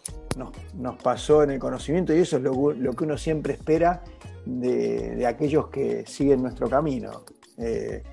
nos, 0.77 0.95
pasó 0.97 1.43
en 1.43 1.51
el 1.51 1.59
conocimiento 1.59 2.13
y 2.13 2.19
eso 2.19 2.37
es 2.37 2.43
lo, 2.43 2.95
que 2.95 3.03
uno 3.03 3.17
siempre 3.17 3.53
espera 3.53 4.03
de, 4.45 5.25
aquellos 5.25 5.67
que 5.67 6.05
siguen 6.05 6.41
nuestro 6.41 6.69
camino. 6.69 7.23
Eh, 7.57 8.03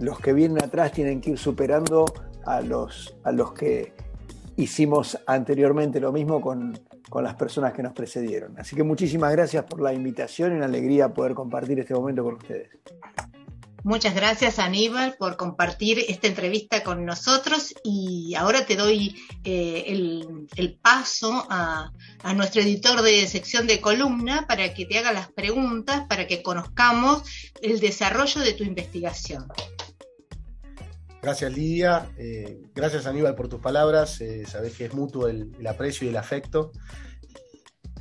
los 0.00 0.18
que 0.20 0.32
vienen 0.32 0.62
atrás 0.62 0.92
tienen 0.92 1.20
que 1.20 1.30
ir 1.30 1.38
superando 1.38 2.06
a 2.44 2.60
los 2.60 3.12
que 3.54 3.92
hicimos 4.56 5.18
anteriormente 5.26 6.00
lo 6.00 6.12
mismo 6.12 6.40
con, 6.40 6.78
con 7.08 7.24
las 7.24 7.34
personas 7.34 7.72
que 7.72 7.82
nos 7.82 7.92
precedieron. 7.92 8.58
Así 8.58 8.74
que 8.76 8.82
muchísimas 8.82 9.32
gracias 9.32 9.64
por 9.64 9.80
la 9.80 9.92
invitación 9.92 10.52
y 10.52 10.56
una 10.56 10.66
alegría 10.66 11.12
poder 11.12 11.34
compartir 11.34 11.78
este 11.78 11.94
momento 11.94 12.24
con 12.24 12.34
ustedes. 12.34 12.70
Muchas 13.86 14.16
gracias 14.16 14.58
Aníbal 14.58 15.14
por 15.16 15.36
compartir 15.36 16.04
esta 16.08 16.26
entrevista 16.26 16.82
con 16.82 17.04
nosotros 17.04 17.72
y 17.84 18.34
ahora 18.34 18.66
te 18.66 18.74
doy 18.74 19.14
eh, 19.44 19.84
el, 19.86 20.78
paso 20.82 21.46
a, 21.48 21.92
a, 22.24 22.34
nuestro 22.34 22.62
editor 22.62 23.00
de 23.02 23.28
sección 23.28 23.68
de 23.68 23.80
columna 23.80 24.44
para 24.48 24.74
que 24.74 24.86
te 24.86 24.98
haga 24.98 25.12
las 25.12 25.30
preguntas, 25.30 26.04
para 26.08 26.26
que 26.26 26.42
conozcamos 26.42 27.22
el 27.62 27.78
desarrollo 27.78 28.40
de 28.40 28.54
tu 28.54 28.64
investigación. 28.64 29.46
Gracias 31.26 31.52
Lidia, 31.52 32.08
eh, 32.18 32.62
gracias 32.72 33.04
Aníbal 33.04 33.34
por 33.34 33.48
tus 33.48 33.58
palabras, 33.58 34.20
eh, 34.20 34.44
sabes 34.46 34.76
que 34.76 34.84
es 34.84 34.94
mutuo 34.94 35.26
el, 35.26 35.66
aprecio 35.66 36.06
y 36.06 36.10
el 36.10 36.16
afecto. 36.16 36.70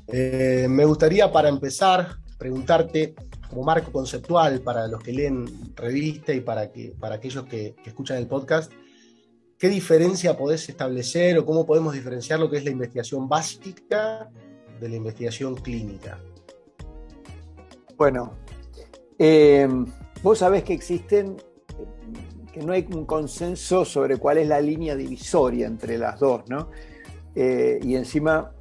me 0.08 0.86
gustaría 0.86 1.32
para 1.32 1.50
empezar 1.50 2.18
preguntarte 2.38 3.16
como 3.50 3.64
marco 3.64 3.92
conceptual 3.92 4.62
para 4.62 4.88
los 4.88 5.02
que 5.02 5.12
leen 5.12 5.76
revista 5.76 6.34
y 6.34 6.42
para, 6.42 6.72
que, 6.72 6.94
para 7.00 7.16
aquellos 7.16 7.46
que, 7.46 7.74
escuchan 7.84 8.18
el 8.18 8.28
podcast, 8.28 8.72
¿qué 9.58 9.70
diferencia 9.70 10.38
podés 10.38 10.70
establecer 10.70 11.40
o 11.40 11.48
cómo 11.48 11.66
podemos 11.66 11.96
diferenciar 11.96 12.40
lo 12.40 12.48
que 12.48 12.58
es 12.58 12.64
la 12.64 12.70
investigación 12.70 13.28
básica 13.28 14.30
de 14.80 14.88
la 14.88 14.98
investigación 14.98 15.56
clínica? 15.56 16.20
Bueno, 17.98 18.38
eh, 19.18 19.68
vos 20.22 20.38
sabés 20.38 20.64
que 20.64 20.74
existen, 20.74 21.38
que 22.56 22.66
no 22.66 22.72
hay 22.72 22.88
un 22.94 23.06
consenso 23.06 23.84
sobre 23.84 24.16
cuál 24.16 24.38
es 24.38 24.48
la 24.48 24.62
línea 24.62 24.96
divisoria 24.96 25.68
entre 25.68 25.98
las 25.98 26.18
dos, 26.18 26.48
¿no? 26.48 26.70
Eh, 27.36 27.82
y 27.84 27.96
encima, 27.96 28.54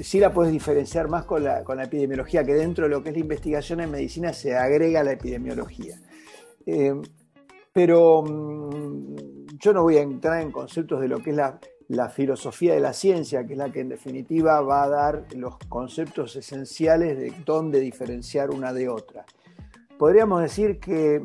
sí 0.00 0.20
la 0.20 0.32
puedes 0.32 0.50
diferenciar 0.50 1.08
más 1.08 1.26
con 1.26 1.44
la, 1.44 1.62
epidemiología, 1.82 2.42
que 2.44 2.54
dentro 2.54 2.84
de 2.84 2.90
lo 2.90 3.02
que 3.02 3.10
es 3.10 3.16
la 3.16 3.20
investigación 3.20 3.80
en 3.80 3.90
medicina 3.90 4.32
se 4.32 4.56
agrega 4.56 5.04
la 5.04 5.12
epidemiología. 5.12 6.00
Eh, 6.64 6.94
pero 7.74 8.22
mm, 8.22 9.58
yo 9.58 9.74
no 9.74 9.82
voy 9.82 9.98
a 9.98 10.00
entrar 10.00 10.40
en 10.40 10.50
conceptos 10.50 11.02
de 11.02 11.08
lo 11.08 11.18
que 11.18 11.30
es 11.30 11.36
la, 11.36 12.08
filosofía 12.08 12.72
de 12.72 12.80
la 12.80 12.94
ciencia, 12.94 13.44
que 13.44 13.52
es 13.52 13.58
la 13.58 13.70
que 13.70 13.80
en 13.80 13.90
definitiva 13.90 14.62
va 14.62 14.84
a 14.84 14.88
dar 14.88 15.26
los 15.36 15.58
conceptos 15.68 16.36
esenciales 16.36 17.18
de 17.18 17.34
dónde 17.44 17.80
diferenciar 17.80 18.48
una 18.48 18.72
de 18.72 18.88
otra. 18.88 19.26
Podríamos 20.00 20.40
decir 20.40 20.80
que 20.80 21.20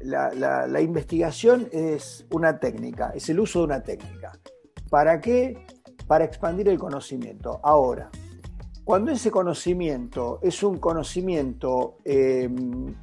la, 0.00 0.80
investigación 0.80 1.68
es 1.72 2.24
una 2.30 2.60
técnica, 2.60 3.10
es 3.12 3.28
el 3.28 3.40
uso 3.40 3.58
de 3.58 3.64
una 3.64 3.82
técnica. 3.82 4.38
¿Para 4.88 5.20
qué? 5.20 5.66
para 6.06 6.24
expandir 6.24 6.68
el 6.68 6.78
conocimiento. 6.78 7.58
Ahora, 7.64 8.10
cuando 8.84 9.10
ese 9.10 9.32
conocimiento 9.32 10.38
es 10.42 10.62
un 10.62 10.78
conocimiento 10.78 11.96
em, 12.04 12.94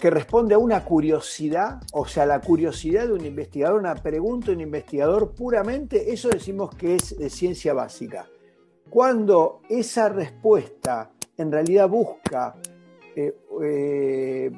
que 0.00 0.08
responde 0.08 0.54
a 0.54 0.58
una 0.58 0.86
curiosidad, 0.86 1.82
o 1.92 2.06
sea, 2.06 2.24
la 2.24 2.40
curiosidad 2.40 3.08
de 3.08 3.12
un 3.12 3.26
investigador, 3.26 3.78
una 3.78 3.96
pregunta 3.96 4.46
de 4.46 4.52
un 4.54 4.60
investigador 4.62 5.34
puramente, 5.34 6.14
eso 6.14 6.30
decimos 6.30 6.74
que 6.74 6.94
es 6.94 7.14
de 7.18 7.28
ciencia 7.28 7.74
básica. 7.74 8.26
Cuando 8.88 9.60
esa 9.68 10.08
respuesta 10.08 11.10
en 11.36 11.50
realidad 11.50 11.88
busca 11.88 12.56
eh, 13.16 13.32
eh, 13.62 14.50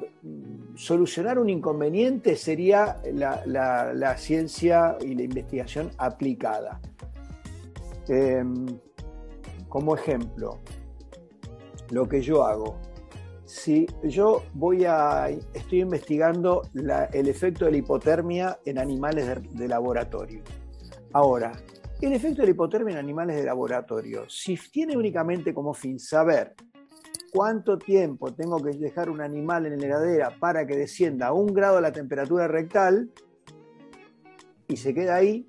solucionar 0.75 1.37
un 1.37 1.49
inconveniente 1.49 2.35
sería 2.35 2.97
la, 3.13 4.17
ciencia 4.17 4.97
y 5.01 5.13
la 5.13 5.23
investigación 5.23 5.91
aplicada. 5.97 6.79
Em, 8.07 8.65
como 9.69 9.95
ejemplo, 9.95 10.59
lo 11.91 12.07
que 12.07 12.21
yo 12.21 12.45
hago. 12.45 12.77
Si 13.45 13.87
yo 14.03 14.43
voy 14.53 14.85
a, 14.85 15.29
estoy 15.53 15.81
investigando 15.81 16.63
el 16.73 17.27
efecto 17.27 17.65
de 17.65 17.71
la 17.71 17.77
hipotermia 17.77 18.59
en 18.65 18.77
animales 18.77 19.25
de 19.53 19.67
laboratorio. 19.67 20.41
Ahora, 21.13 21.53
el 22.01 22.13
efecto 22.13 22.41
de 22.41 22.47
la 22.47 22.51
hipotermia 22.51 22.93
en 22.93 22.99
animales 22.99 23.37
de 23.37 23.43
laboratorio, 23.43 24.29
si 24.29 24.57
tiene 24.71 24.97
únicamente 24.97 25.53
como 25.53 25.73
fin 25.73 25.97
saber 25.99 26.55
cuánto 27.31 27.77
tiempo 27.77 28.33
tengo 28.33 28.61
que 28.61 28.71
dejar 28.71 29.09
un 29.09 29.21
animal 29.21 29.65
en 29.65 29.79
la 29.79 29.85
heladera 29.85 30.37
para 30.39 30.65
que 30.65 30.75
descienda 30.75 31.27
a 31.27 31.33
un 31.33 31.53
grado 31.53 31.81
la 31.81 31.91
temperatura 31.91 32.47
rectal 32.47 33.09
y 34.67 34.77
se 34.77 34.93
queda 34.93 35.15
ahí, 35.15 35.47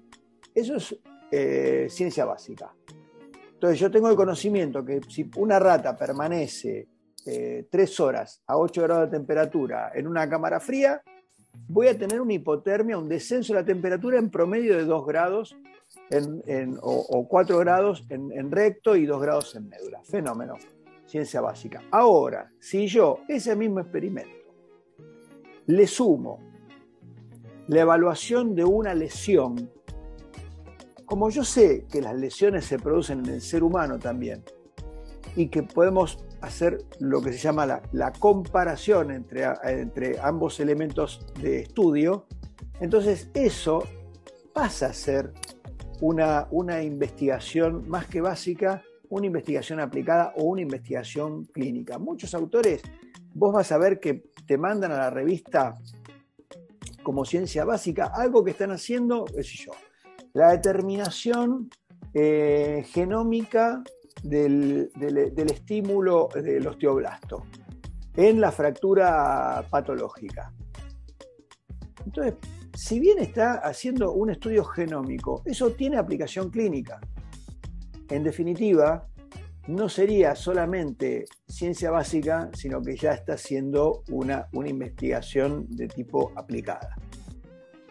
eso 0.54 0.76
es 0.76 0.96
eh, 1.30 1.86
ciencia 1.90 2.24
básica. 2.24 2.72
Entonces 3.54 3.80
yo 3.80 3.90
tengo 3.90 4.08
el 4.08 4.16
conocimiento 4.16 4.84
que 4.84 5.00
si 5.08 5.28
una 5.36 5.58
rata 5.58 5.96
permanece 5.96 6.88
eh, 7.26 7.66
tres 7.70 7.98
horas 7.98 8.42
a 8.46 8.56
8 8.56 8.82
grados 8.82 9.10
de 9.10 9.18
temperatura 9.18 9.90
en 9.94 10.06
una 10.06 10.28
cámara 10.28 10.60
fría, 10.60 11.02
voy 11.66 11.88
a 11.88 11.98
tener 11.98 12.20
una 12.20 12.34
hipotermia, 12.34 12.96
un 12.96 13.08
descenso 13.08 13.52
de 13.52 13.60
la 13.60 13.66
temperatura 13.66 14.18
en 14.18 14.30
promedio 14.30 14.76
de 14.76 14.84
2 14.84 15.06
grados 15.06 15.56
o, 16.80 17.28
4 17.28 17.58
grados 17.58 18.04
en, 18.10 18.30
en 18.32 18.52
recto 18.52 18.94
y 18.94 19.06
2 19.06 19.20
grados 19.20 19.56
en 19.56 19.68
médula. 19.68 20.00
Fenómeno 20.04 20.56
ciencia 21.08 21.40
básica. 21.40 21.82
Ahora, 21.90 22.52
si 22.60 22.86
yo 22.86 23.20
ese 23.28 23.56
mismo 23.56 23.80
experimento 23.80 24.30
le 25.66 25.86
sumo 25.86 26.38
la 27.66 27.80
evaluación 27.80 28.54
de 28.54 28.64
una 28.64 28.94
lesión, 28.94 29.70
como 31.04 31.30
yo 31.30 31.44
sé 31.44 31.86
que 31.90 32.00
las 32.00 32.14
lesiones 32.16 32.64
se 32.66 32.78
producen 32.78 33.20
en 33.24 33.34
el 33.34 33.40
ser 33.40 33.62
humano 33.62 33.98
también, 33.98 34.44
y 35.36 35.48
que 35.48 35.62
podemos 35.62 36.24
hacer 36.40 36.78
lo 37.00 37.20
que 37.20 37.32
se 37.32 37.38
llama 37.38 37.82
la, 37.92 38.12
comparación 38.12 39.10
entre, 39.10 40.18
ambos 40.20 40.60
elementos 40.60 41.26
de 41.40 41.60
estudio, 41.60 42.26
entonces 42.80 43.30
eso 43.34 43.84
pasa 44.52 44.86
a 44.86 44.92
ser 44.92 45.32
una 46.00 46.82
investigación 46.82 47.88
más 47.88 48.06
que 48.06 48.20
básica 48.20 48.82
una 49.10 49.26
investigación 49.26 49.80
aplicada 49.80 50.32
o 50.36 50.44
una 50.44 50.62
investigación 50.62 51.44
clínica. 51.46 51.98
Muchos 51.98 52.34
autores, 52.34 52.82
vos 53.34 53.52
vas 53.52 53.72
a 53.72 53.78
ver 53.78 54.00
que 54.00 54.24
te 54.46 54.58
mandan 54.58 54.92
a 54.92 54.98
la 54.98 55.10
revista 55.10 55.76
como 57.02 57.24
ciencia 57.24 57.64
básica 57.64 58.12
algo 58.14 58.44
que 58.44 58.50
están 58.50 58.70
haciendo, 58.70 59.24
qué 59.24 59.42
sé 59.42 59.64
yo, 59.64 59.72
la 60.34 60.50
determinación 60.50 61.70
eh, 62.12 62.84
genómica 62.88 63.82
del, 64.22 64.90
del 64.94 65.50
estímulo 65.50 66.28
del 66.34 66.66
osteoblasto 66.66 67.44
en 68.16 68.40
la 68.40 68.50
fractura 68.50 69.64
patológica. 69.70 70.52
Entonces, 72.04 72.34
si 72.74 72.98
bien 73.00 73.18
está 73.18 73.54
haciendo 73.54 74.12
un 74.12 74.30
estudio 74.30 74.64
genómico, 74.64 75.42
eso 75.44 75.70
tiene 75.70 75.96
aplicación 75.96 76.50
clínica. 76.50 77.00
En 78.10 78.24
definitiva, 78.24 79.06
no 79.68 79.88
sería 79.88 80.34
solamente 80.34 81.26
ciencia 81.46 81.90
básica, 81.90 82.50
sino 82.54 82.80
que 82.80 82.96
ya 82.96 83.12
está 83.12 83.36
siendo 83.36 84.02
una, 84.10 84.48
una 84.52 84.68
investigación 84.68 85.66
de 85.68 85.88
tipo 85.88 86.32
aplicada. 86.36 86.96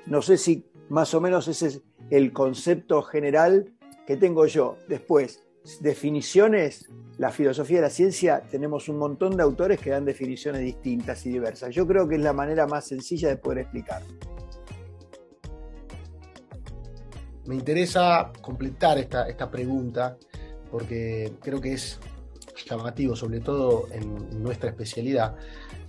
No 0.08 0.22
sé 0.22 0.38
si 0.38 0.66
más 0.90 1.14
o 1.14 1.22
menos 1.22 1.48
ese 1.48 1.68
es 1.68 1.82
el 2.10 2.34
concepto 2.34 3.04
general 3.04 3.74
que 4.08 4.18
tengo 4.18 4.48
yo. 4.48 4.78
Después, 4.88 5.44
definiciones, 5.82 6.90
la 7.18 7.30
filosofía 7.30 7.78
de 7.78 7.84
la 7.84 7.90
ciencia, 7.90 8.42
tenemos 8.50 8.90
un 8.90 8.98
montón 8.98 9.36
de 9.36 9.44
autores 9.44 9.80
que 9.80 9.90
dan 9.92 10.06
definiciones 10.06 10.62
distintas 10.62 11.26
y 11.26 11.30
diversas. 11.30 11.76
Yo 11.76 11.86
creo 11.86 12.08
que 12.08 12.16
es 12.16 12.22
la 12.22 12.34
manera 12.34 12.66
más 12.66 12.88
sencilla 12.88 13.30
de 13.30 13.38
poder 13.38 13.60
explicar. 13.60 14.02
Me 17.48 17.56
interesa 17.56 18.32
completar 18.42 18.98
esta, 18.98 19.28
esta 19.28 19.50
pregunta 19.50 20.18
porque 20.70 21.34
creo 21.42 21.62
que 21.62 21.74
es 21.74 22.00
llamativo, 22.66 23.16
sobre 23.16 23.40
todo 23.40 23.88
en 23.92 24.42
nuestra 24.42 24.70
especialidad. 24.70 25.36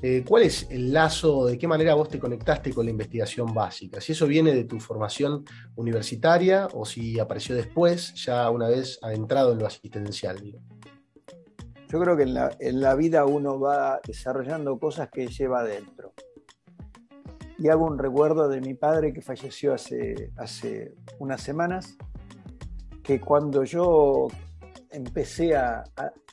Eh, 0.00 0.23
¿Cuál 0.27 0.45
es 0.45 0.67
el 0.71 0.93
lazo, 0.93 1.47
de 1.47 1.59
qué 1.59 1.67
manera 1.67 1.95
vos 1.95 2.09
te 2.09 2.19
conectaste 2.19 2.73
con 2.73 2.85
la 2.85 2.91
investigación 2.91 3.53
básica? 3.53 4.00
Si 4.00 4.12
eso 4.12 4.27
viene 4.27 4.55
de 4.55 4.65
tu 4.65 4.79
formación 4.79 5.45
universitaria 5.75 6.69
o 6.73 6.85
si 6.85 7.19
apareció 7.19 7.57
después, 7.57 8.15
ya 8.15 8.49
una 8.50 8.69
vez 8.69 8.99
adentrado 9.03 9.53
en 9.53 9.59
lo 9.59 9.67
asistencial. 9.67 10.41
Yo 11.91 11.99
creo 11.99 12.17
que 12.17 12.25
en 12.25 12.35
la, 12.35 12.55
en 12.61 12.81
la 12.81 12.95
vida 12.95 13.25
uno 13.25 13.59
va 13.59 14.00
desarrollando 14.07 14.79
cosas 14.79 15.09
que 15.11 15.27
lleva 15.27 15.61
adentro. 15.61 16.12
Y 17.59 17.69
hago 17.69 17.87
un 17.87 17.99
recuerdo 17.99 18.49
de 18.49 18.61
mi 18.61 18.75
padre 18.75 19.12
que 19.12 19.21
falleció 19.21 19.75
hace, 19.75 20.31
hace 20.37 20.95
unas 21.19 21.43
semanas, 21.43 21.97
que 23.03 23.21
cuando 23.21 23.65
yo 23.65 24.29
empecé 24.91 25.57
a, 25.57 25.83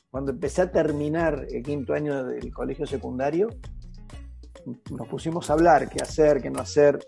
cuando 0.08 0.30
empecé 0.30 0.62
a 0.62 0.70
terminar 0.70 1.46
el 1.50 1.62
quinto 1.64 1.94
año 1.94 2.24
del 2.24 2.52
colegio 2.52 2.86
secundario, 2.86 3.48
nos 4.90 5.08
pusimos 5.08 5.50
a 5.50 5.54
hablar 5.54 5.88
qué 5.88 6.02
hacer, 6.02 6.40
qué 6.40 6.48
no 6.48 6.60
hacer, 6.60 6.98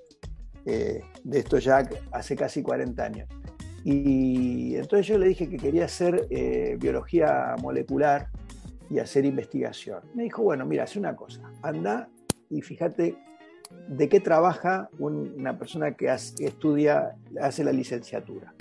eh, 0.67 1.01
de 1.23 1.39
esto 1.39 1.59
ya 1.59 1.89
hace 2.11 2.35
casi 2.35 2.61
40 2.63 3.05
años. 3.05 3.29
Y 3.85 4.75
entonces 4.75 5.07
yo 5.07 5.17
le 5.17 5.29
dije 5.29 5.49
que 5.49 5.57
quería 5.57 5.85
hacer 5.85 6.27
eh, 6.31 6.77
biología 6.79 7.55
molecular 7.63 8.29
y 8.91 8.99
hacer 8.99 9.25
investigación. 9.25 10.01
Me 10.15 10.25
dijo, 10.25 10.43
bueno, 10.43 10.67
mira, 10.67 10.83
hace 10.85 10.99
una 10.99 11.15
cosa, 11.15 11.53
anda 11.63 12.09
y 12.51 12.63
fíjate 12.63 13.17
de 13.89 14.09
qué 14.09 14.21
trabaja 14.21 14.91
una 14.99 15.59
persona 15.59 15.95
que 15.95 16.15
estudia, 16.41 17.17
hace 17.41 17.65
la 17.65 17.73
licenciatura. 17.73 18.55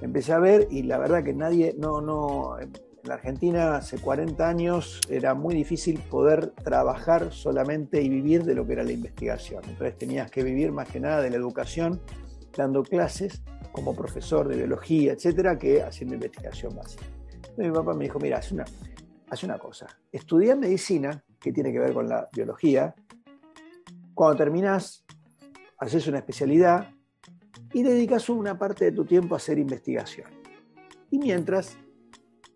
Empecé 0.00 0.32
a 0.32 0.38
ver 0.38 0.68
y 0.70 0.82
la 0.82 0.98
verdad 0.98 1.22
que 1.24 1.32
nadie, 1.32 1.74
no, 1.78 2.00
no, 2.00 2.58
en 2.58 2.72
la 3.04 3.14
Argentina 3.14 3.76
hace 3.76 3.98
40 3.98 4.48
años 4.48 5.00
era 5.08 5.34
muy 5.34 5.54
difícil 5.54 6.00
poder 6.10 6.50
trabajar 6.50 7.32
solamente 7.32 8.02
y 8.02 8.08
vivir 8.08 8.44
de 8.44 8.54
lo 8.54 8.66
que 8.66 8.74
era 8.74 8.82
la 8.82 8.92
investigación. 8.92 9.62
Entonces 9.68 9.96
tenías 9.96 10.30
que 10.30 10.42
vivir 10.42 10.72
más 10.72 10.88
que 10.88 11.00
nada 11.00 11.22
de 11.22 11.30
la 11.30 11.36
educación, 11.36 12.00
dando 12.56 12.82
clases 12.82 13.42
como 13.72 13.94
profesor 13.94 14.48
de 14.48 14.56
biología, 14.56 15.12
etcétera, 15.12 15.58
que 15.58 15.82
haciendo 15.82 16.14
investigación 16.14 16.74
básica. 16.74 17.04
Entonces 17.34 17.68
mi 17.68 17.72
papá 17.72 17.94
me 17.94 18.04
dijo, 18.04 18.18
mira, 18.18 18.38
hace 18.38 18.54
una, 18.54 18.64
hace 19.30 19.46
una 19.46 19.58
cosa, 19.58 19.86
estudia 20.10 20.56
medicina, 20.56 21.22
que 21.38 21.52
tiene 21.52 21.72
que 21.72 21.78
ver 21.78 21.92
con 21.92 22.08
la 22.08 22.28
biología, 22.32 22.94
cuando 24.16 24.38
terminas, 24.38 25.04
haces 25.78 26.06
una 26.06 26.18
especialidad 26.18 26.88
y 27.74 27.82
dedicas 27.82 28.30
una 28.30 28.58
parte 28.58 28.86
de 28.86 28.92
tu 28.92 29.04
tiempo 29.04 29.34
a 29.34 29.36
hacer 29.36 29.58
investigación. 29.58 30.30
Y 31.10 31.18
mientras, 31.18 31.76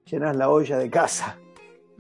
llenas 0.07 0.35
la 0.37 0.49
olla 0.49 0.79
de 0.79 0.89
casa 0.89 1.39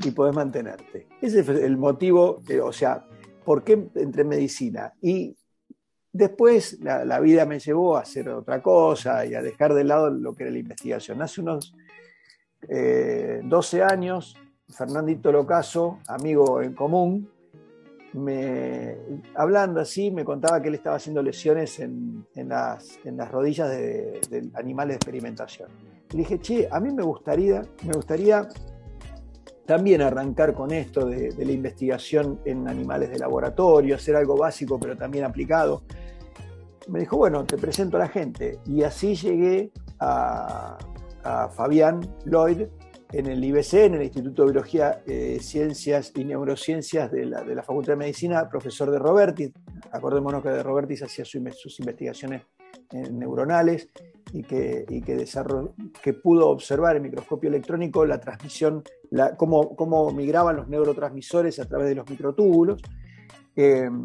y 0.02 0.12
podés 0.12 0.34
mantenerte. 0.34 1.08
Ese 1.20 1.40
es 1.40 1.48
el 1.50 1.76
motivo, 1.76 2.42
o 2.62 2.72
sea, 2.72 3.04
¿por 3.44 3.62
qué 3.62 3.74
entré 3.96 4.22
en 4.22 4.28
medicina? 4.28 4.94
Y 5.02 5.36
después 6.10 6.78
la, 6.80 7.20
vida 7.20 7.44
me 7.44 7.58
llevó 7.58 7.98
a 7.98 8.00
hacer 8.00 8.30
otra 8.30 8.62
cosa 8.62 9.26
y 9.26 9.34
a 9.34 9.42
dejar 9.42 9.74
de 9.74 9.84
lado 9.84 10.08
lo 10.08 10.32
que 10.32 10.44
era 10.44 10.52
la 10.52 10.58
investigación. 10.58 11.20
Hace 11.20 11.42
unos 11.42 11.74
12 12.62 13.78
eh, 13.78 13.82
años, 13.82 14.38
Fernandito 14.70 15.30
Locaso, 15.30 15.98
amigo 16.08 16.62
en 16.62 16.72
común, 16.72 17.28
me, 18.12 18.96
hablando 19.34 19.80
así, 19.80 20.10
me 20.10 20.24
contaba 20.24 20.60
que 20.60 20.68
él 20.68 20.74
estaba 20.74 20.96
haciendo 20.96 21.22
lesiones 21.22 21.78
en, 21.80 22.26
las, 22.34 22.98
rodillas 23.30 23.70
de, 23.70 24.20
animales 24.54 24.94
de 24.94 24.96
experimentación. 24.96 25.68
Le 26.12 26.18
dije, 26.18 26.38
che, 26.40 26.68
a 26.70 26.80
mí 26.80 26.92
me 26.92 27.02
gustaría, 27.02 27.62
me 27.84 27.92
gustaría 27.92 28.48
también 29.64 30.02
arrancar 30.02 30.54
con 30.54 30.72
esto 30.72 31.06
de, 31.06 31.32
la 31.38 31.52
investigación 31.52 32.40
en 32.44 32.68
animales 32.68 33.10
de 33.10 33.18
laboratorio, 33.18 33.94
hacer 33.94 34.16
algo 34.16 34.36
básico 34.36 34.78
pero 34.80 34.96
también 34.96 35.24
aplicado. 35.24 35.82
Me 36.88 37.00
dijo, 37.00 37.16
bueno, 37.16 37.44
te 37.44 37.56
presento 37.56 37.96
a 37.96 38.00
la 38.00 38.08
gente. 38.08 38.58
Y 38.66 38.82
así 38.82 39.14
llegué 39.14 39.70
a 40.00 40.78
Fabián 41.54 42.00
Lloyd, 42.24 42.66
en 43.12 43.26
el 43.26 43.44
IBC, 43.44 43.74
en 43.74 43.94
el 43.94 44.02
Instituto 44.02 44.42
de 44.44 44.52
Biología, 44.52 45.02
eh, 45.06 45.38
Ciencias 45.40 46.12
y 46.14 46.24
Neurociencias 46.24 47.10
de 47.10 47.26
la, 47.26 47.62
Facultad 47.62 47.94
de 47.94 47.96
Medicina, 47.96 48.48
profesor 48.48 48.90
de 48.90 48.98
Roberti. 48.98 49.52
Acordémonos 49.92 50.42
que 50.42 50.50
de 50.50 50.62
Roberti 50.62 50.94
hacía 50.94 51.24
sus 51.24 51.80
investigaciones 51.80 52.42
neuronales 52.92 53.88
y, 54.32 54.42
que, 54.42 56.12
pudo 56.22 56.48
observar 56.48 56.96
en 56.96 57.02
microscopio 57.02 57.48
electrónico 57.48 58.04
la 58.04 58.20
transmisión, 58.20 58.82
cómo, 59.36 60.10
migraban 60.12 60.56
los 60.56 60.68
neurotransmisores 60.68 61.58
a 61.58 61.66
través 61.66 61.88
de 61.88 61.94
los 61.96 62.08
microtúbulos. 62.08 62.80
Em, 63.56 64.04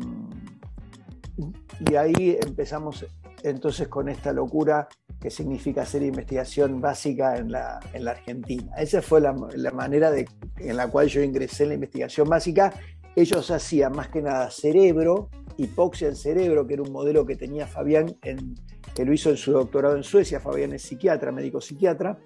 y 1.89 1.95
ahí 1.95 2.37
empezamos 2.41 3.05
entonces 3.43 3.87
con 3.87 4.09
esta 4.09 4.33
locura 4.33 4.87
que 5.19 5.29
significa 5.29 5.83
hacer 5.83 6.03
investigación 6.03 6.81
básica 6.81 7.37
en 7.37 7.51
la, 7.51 7.79
en 7.93 8.05
la 8.05 8.11
Argentina. 8.11 8.71
Esa 8.77 9.01
fue 9.01 9.21
la, 9.21 9.35
la, 9.55 9.71
manera 9.71 10.11
de, 10.11 10.27
en 10.57 10.77
la 10.77 10.87
cual 10.87 11.07
yo 11.07 11.21
ingresé 11.21 11.63
en 11.63 11.69
la 11.69 11.75
investigación 11.75 12.29
básica. 12.29 12.73
Ellos 13.15 13.49
hacían 13.49 13.93
más 13.93 14.09
que 14.09 14.21
nada 14.21 14.51
cerebro, 14.51 15.29
hipoxia 15.57 16.09
en 16.09 16.15
cerebro, 16.15 16.67
que 16.67 16.75
era 16.75 16.83
un 16.83 16.91
modelo 16.91 17.25
que 17.25 17.35
tenía 17.35 17.65
Fabián, 17.65 18.15
en, 18.21 18.55
que 18.93 19.05
lo 19.05 19.13
hizo 19.13 19.29
en 19.29 19.37
su 19.37 19.51
doctorado 19.51 19.95
en 19.95 20.03
Suecia. 20.03 20.39
Fabián 20.39 20.73
es 20.73 20.83
psiquiatra, 20.83 21.31
médico 21.31 21.61
psiquiatra. 21.61 22.19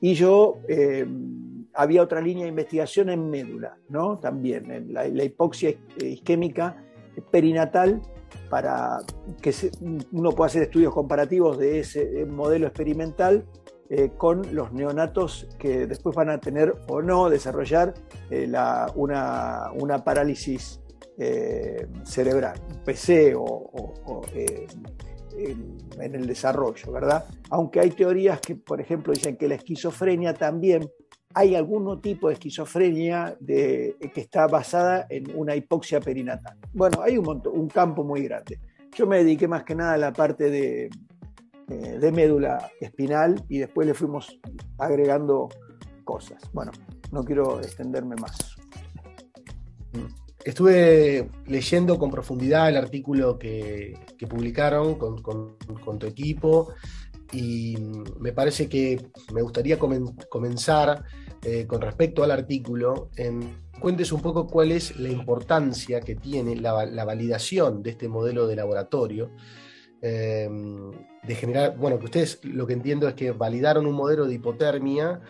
Y 0.00 0.14
yo 0.14 0.60
eh, 0.68 1.06
había 1.74 2.02
otra 2.02 2.20
línea 2.20 2.44
de 2.44 2.50
investigación 2.50 3.10
en 3.10 3.28
médula, 3.28 3.76
¿no? 3.88 4.18
También, 4.18 4.70
en 4.70 4.92
la, 4.92 5.08
la 5.08 5.24
hipoxia 5.24 5.74
isquémica 6.00 6.84
perinatal 7.30 8.00
para 8.50 8.98
que 9.40 9.52
uno 10.12 10.32
pueda 10.32 10.46
hacer 10.46 10.62
estudios 10.62 10.92
comparativos 10.94 11.58
de 11.58 11.80
ese 11.80 12.24
modelo 12.26 12.66
experimental 12.66 13.44
eh, 13.90 14.10
con 14.18 14.54
los 14.54 14.70
neonatos 14.70 15.48
que 15.58 15.86
después 15.86 16.14
van 16.14 16.28
a 16.28 16.38
tener 16.38 16.74
o 16.88 17.00
no 17.00 17.30
desarrollar 17.30 17.94
eh, 18.30 18.46
una, 18.94 20.04
parálisis 20.04 20.82
eh, 21.16 21.86
cerebral, 22.04 22.60
PC 22.84 23.34
o, 23.34 24.22
en 25.34 26.14
el 26.14 26.26
desarrollo, 26.26 26.92
¿verdad? 26.92 27.24
Aunque 27.48 27.80
hay 27.80 27.90
teorías 27.90 28.40
que, 28.42 28.56
por 28.56 28.78
ejemplo, 28.78 29.14
dicen 29.14 29.38
que 29.38 29.48
la 29.48 29.54
esquizofrenia 29.54 30.34
también 30.34 30.90
hay 31.34 31.54
algún 31.54 32.00
tipo 32.00 32.28
de 32.28 32.34
esquizofrenia 32.34 33.36
que 33.46 33.96
está 34.14 34.46
basada 34.46 35.06
en 35.08 35.36
una 35.36 35.54
hipoxia 35.54 36.00
perinatal. 36.00 36.56
Bueno, 36.72 37.02
hay 37.02 37.18
un, 37.18 37.42
un 37.52 37.68
campo 37.68 38.02
muy 38.04 38.22
grande. 38.24 38.58
Yo 38.96 39.06
me 39.06 39.18
dediqué 39.18 39.46
más 39.46 39.64
que 39.64 39.74
nada 39.74 39.92
a 39.92 39.98
la 39.98 40.12
parte 40.12 40.50
de, 40.50 40.90
eh, 41.70 41.98
de 42.00 42.12
médula 42.12 42.70
espinal 42.80 43.44
y 43.46 43.58
después 43.58 43.86
le 43.86 43.92
fuimos 43.92 44.38
agregando 44.78 45.50
cosas. 46.02 46.40
Bueno, 46.54 46.72
no 47.12 47.22
quiero 47.22 47.60
extenderme 47.60 48.16
más. 48.16 48.56
Estuve 50.42 51.28
leyendo 51.44 51.98
con 51.98 52.10
profundidad 52.10 52.70
el 52.70 52.78
artículo 52.78 53.38
que, 53.38 53.98
publicaron 54.30 54.94
con, 54.94 55.58
tu 55.98 56.06
equipo 56.06 56.72
y 57.32 57.76
me 58.18 58.32
parece 58.32 58.68
que 58.68 59.10
me 59.32 59.42
gustaría 59.42 59.78
comenzar 59.78 61.04
eh, 61.42 61.66
con 61.66 61.80
respecto 61.80 62.24
al 62.24 62.30
artículo 62.30 63.10
en 63.16 63.68
cuentes 63.78 64.12
un 64.12 64.20
poco 64.20 64.46
cuál 64.46 64.72
es 64.72 64.98
la 64.98 65.08
importancia 65.08 66.00
que 66.00 66.16
tiene 66.16 66.56
la, 66.56 66.72
validación 67.04 67.82
de 67.82 67.90
este 67.90 68.08
modelo 68.08 68.46
de 68.46 68.56
laboratorio. 68.56 69.30
Eh, 70.00 70.48
de 71.22 71.34
generar, 71.34 71.76
bueno, 71.76 71.98
que 71.98 72.04
ustedes 72.06 72.40
lo 72.44 72.66
que 72.66 72.72
entiendo 72.72 73.08
es 73.08 73.14
que 73.14 73.32
validaron 73.32 73.86
un 73.86 73.94
modelo 73.94 74.26
de 74.26 74.34
hipotermia 74.34 75.20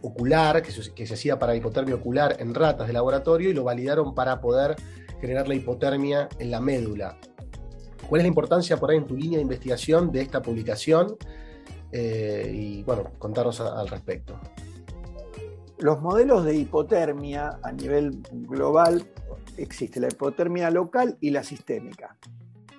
ocular, 0.00 0.62
que 0.62 0.70
se, 0.70 0.94
que 0.94 1.06
se 1.06 1.14
hacía 1.14 1.38
para 1.38 1.56
hipotermia 1.56 1.96
ocular 1.96 2.36
en 2.38 2.54
ratas 2.54 2.86
de 2.86 2.92
laboratorio, 2.92 3.50
y 3.50 3.52
lo 3.52 3.64
validaron 3.64 4.14
para 4.14 4.40
poder 4.40 4.76
generar 5.20 5.48
la 5.48 5.54
hipotermia 5.54 6.28
en 6.38 6.50
la 6.50 6.60
médula. 6.60 7.18
¿Cuál 8.08 8.20
es 8.20 8.24
la 8.24 8.28
importancia 8.28 8.76
por 8.76 8.90
ahí 8.90 8.98
en 8.98 9.06
tu 9.06 9.16
línea 9.16 9.38
de 9.38 9.42
investigación 9.42 10.10
de 10.12 10.22
esta 10.22 10.42
publicación? 10.42 11.16
Eh, 11.90 12.50
y 12.52 12.82
bueno, 12.82 13.04
contarnos 13.18 13.60
al 13.60 13.88
respecto. 13.88 14.38
Los 15.78 16.00
modelos 16.00 16.44
de 16.44 16.56
hipotermia 16.56 17.58
a 17.62 17.72
nivel 17.72 18.22
global 18.32 19.06
existe 19.56 20.00
la 20.00 20.08
hipotermia 20.08 20.70
local 20.70 21.16
y 21.20 21.30
la 21.30 21.42
sistémica. 21.42 22.16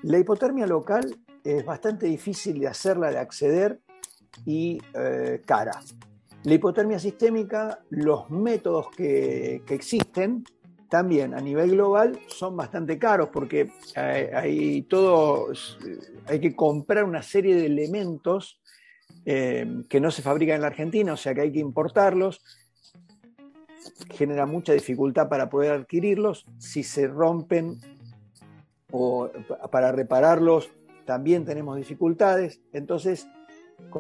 La 0.04 0.20
hipotermia 0.20 0.68
local 0.68 1.18
es 1.44 1.66
bastante 1.66 2.08
difícil 2.08 2.60
de 2.60 2.68
hacerla, 2.68 3.10
de 3.10 3.18
acceder 3.18 3.80
y 4.46 4.80
eh, 4.94 5.42
cara. 5.46 5.80
La 6.44 6.54
hipotermia 6.54 7.00
sistémica, 7.00 7.80
los 7.90 8.30
métodos 8.30 8.90
que, 8.96 9.64
que 9.66 9.74
existen 9.74 10.44
también 10.96 11.34
a 11.34 11.42
nivel 11.42 11.72
global 11.72 12.18
son 12.28 12.56
bastante 12.56 12.98
caros 12.98 13.28
porque 13.28 13.70
hay, 13.98 14.84
todo, 14.84 15.48
hay 16.26 16.40
que 16.40 16.56
comprar 16.56 17.04
una 17.04 17.22
serie 17.22 17.54
de 17.54 17.66
elementos 17.66 18.62
eh, 19.26 19.84
que 19.90 20.00
no 20.00 20.10
se 20.10 20.22
fabrican 20.22 20.56
en 20.56 20.62
la 20.62 20.68
Argentina, 20.68 21.12
o 21.12 21.18
sea 21.18 21.36
que 21.36 21.42
hay 21.42 21.52
que 21.52 21.60
importarlos. 21.60 22.42
genera 24.14 24.46
mucha 24.46 24.72
dificultad 24.72 25.28
para 25.28 25.50
poder 25.50 25.74
adquirirlos. 25.74 26.46
Si 26.60 26.82
se 26.82 27.08
rompen 27.08 27.76
o 28.90 29.30
para 29.70 29.92
repararlos 29.92 30.72
también 31.04 31.44
tenemos 31.44 31.76
dificultades. 31.76 32.62
Entonces, 32.72 33.28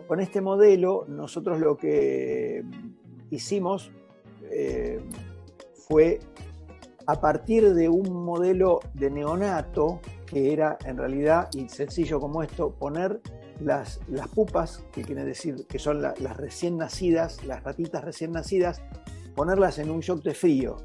con 0.07 0.21
este 0.21 0.39
modelo, 0.39 1.03
nosotros 1.09 1.59
lo 1.59 1.75
que 1.75 2.63
hicimos 3.31 3.91
eh, 4.43 5.01
fue 5.89 6.21
a 7.07 7.19
partir 7.19 7.73
de 7.73 7.89
un 7.89 8.25
modelo 8.25 8.79
de 8.93 9.09
neonato, 9.11 9.99
que 10.25 10.53
era 10.53 10.77
en 10.85 10.97
realidad, 10.97 11.49
y 11.53 11.69
sencillo 11.69 12.19
como 12.19 12.41
esto, 12.43 12.71
poner 12.71 13.21
las, 13.59 13.99
las 14.07 14.27
pupas, 14.27 14.83
que 14.91 15.03
quiere 15.03 15.23
decir 15.23 15.65
que 15.67 15.79
son 15.79 16.01
las 16.01 16.37
recién 16.37 16.77
nacidas, 16.77 17.43
las 17.45 17.63
ratitas 17.63 18.03
recién 18.03 18.31
nacidas, 18.31 18.81
ponerlas 19.35 19.79
en 19.79 19.89
un 19.89 19.99
shock 19.99 20.23
de 20.23 20.33
frío. 20.33 20.77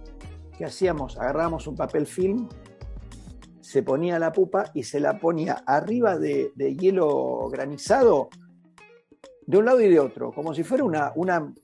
¿Qué 0.57 0.65
hacíamos? 0.65 1.17
Agarrábamos 1.17 1.67
un 1.67 1.75
papel 1.75 2.07
film, 2.07 2.49
se 3.71 3.85
ponía 3.85 4.19
la 4.19 4.33
pupa 4.33 4.73
y 4.75 4.83
se 4.83 4.99
la 4.99 5.19
ponía 5.19 5.63
arriba 5.65 6.19
de, 6.19 6.53
hielo 6.57 7.49
granizado 7.51 8.29
de 9.51 9.59
un 9.59 9.65
lado 9.65 9.81
y 9.81 9.89
de 9.89 9.99
otro, 9.99 10.31
como 10.31 10.55
si 10.55 10.63
fuera 10.63 11.13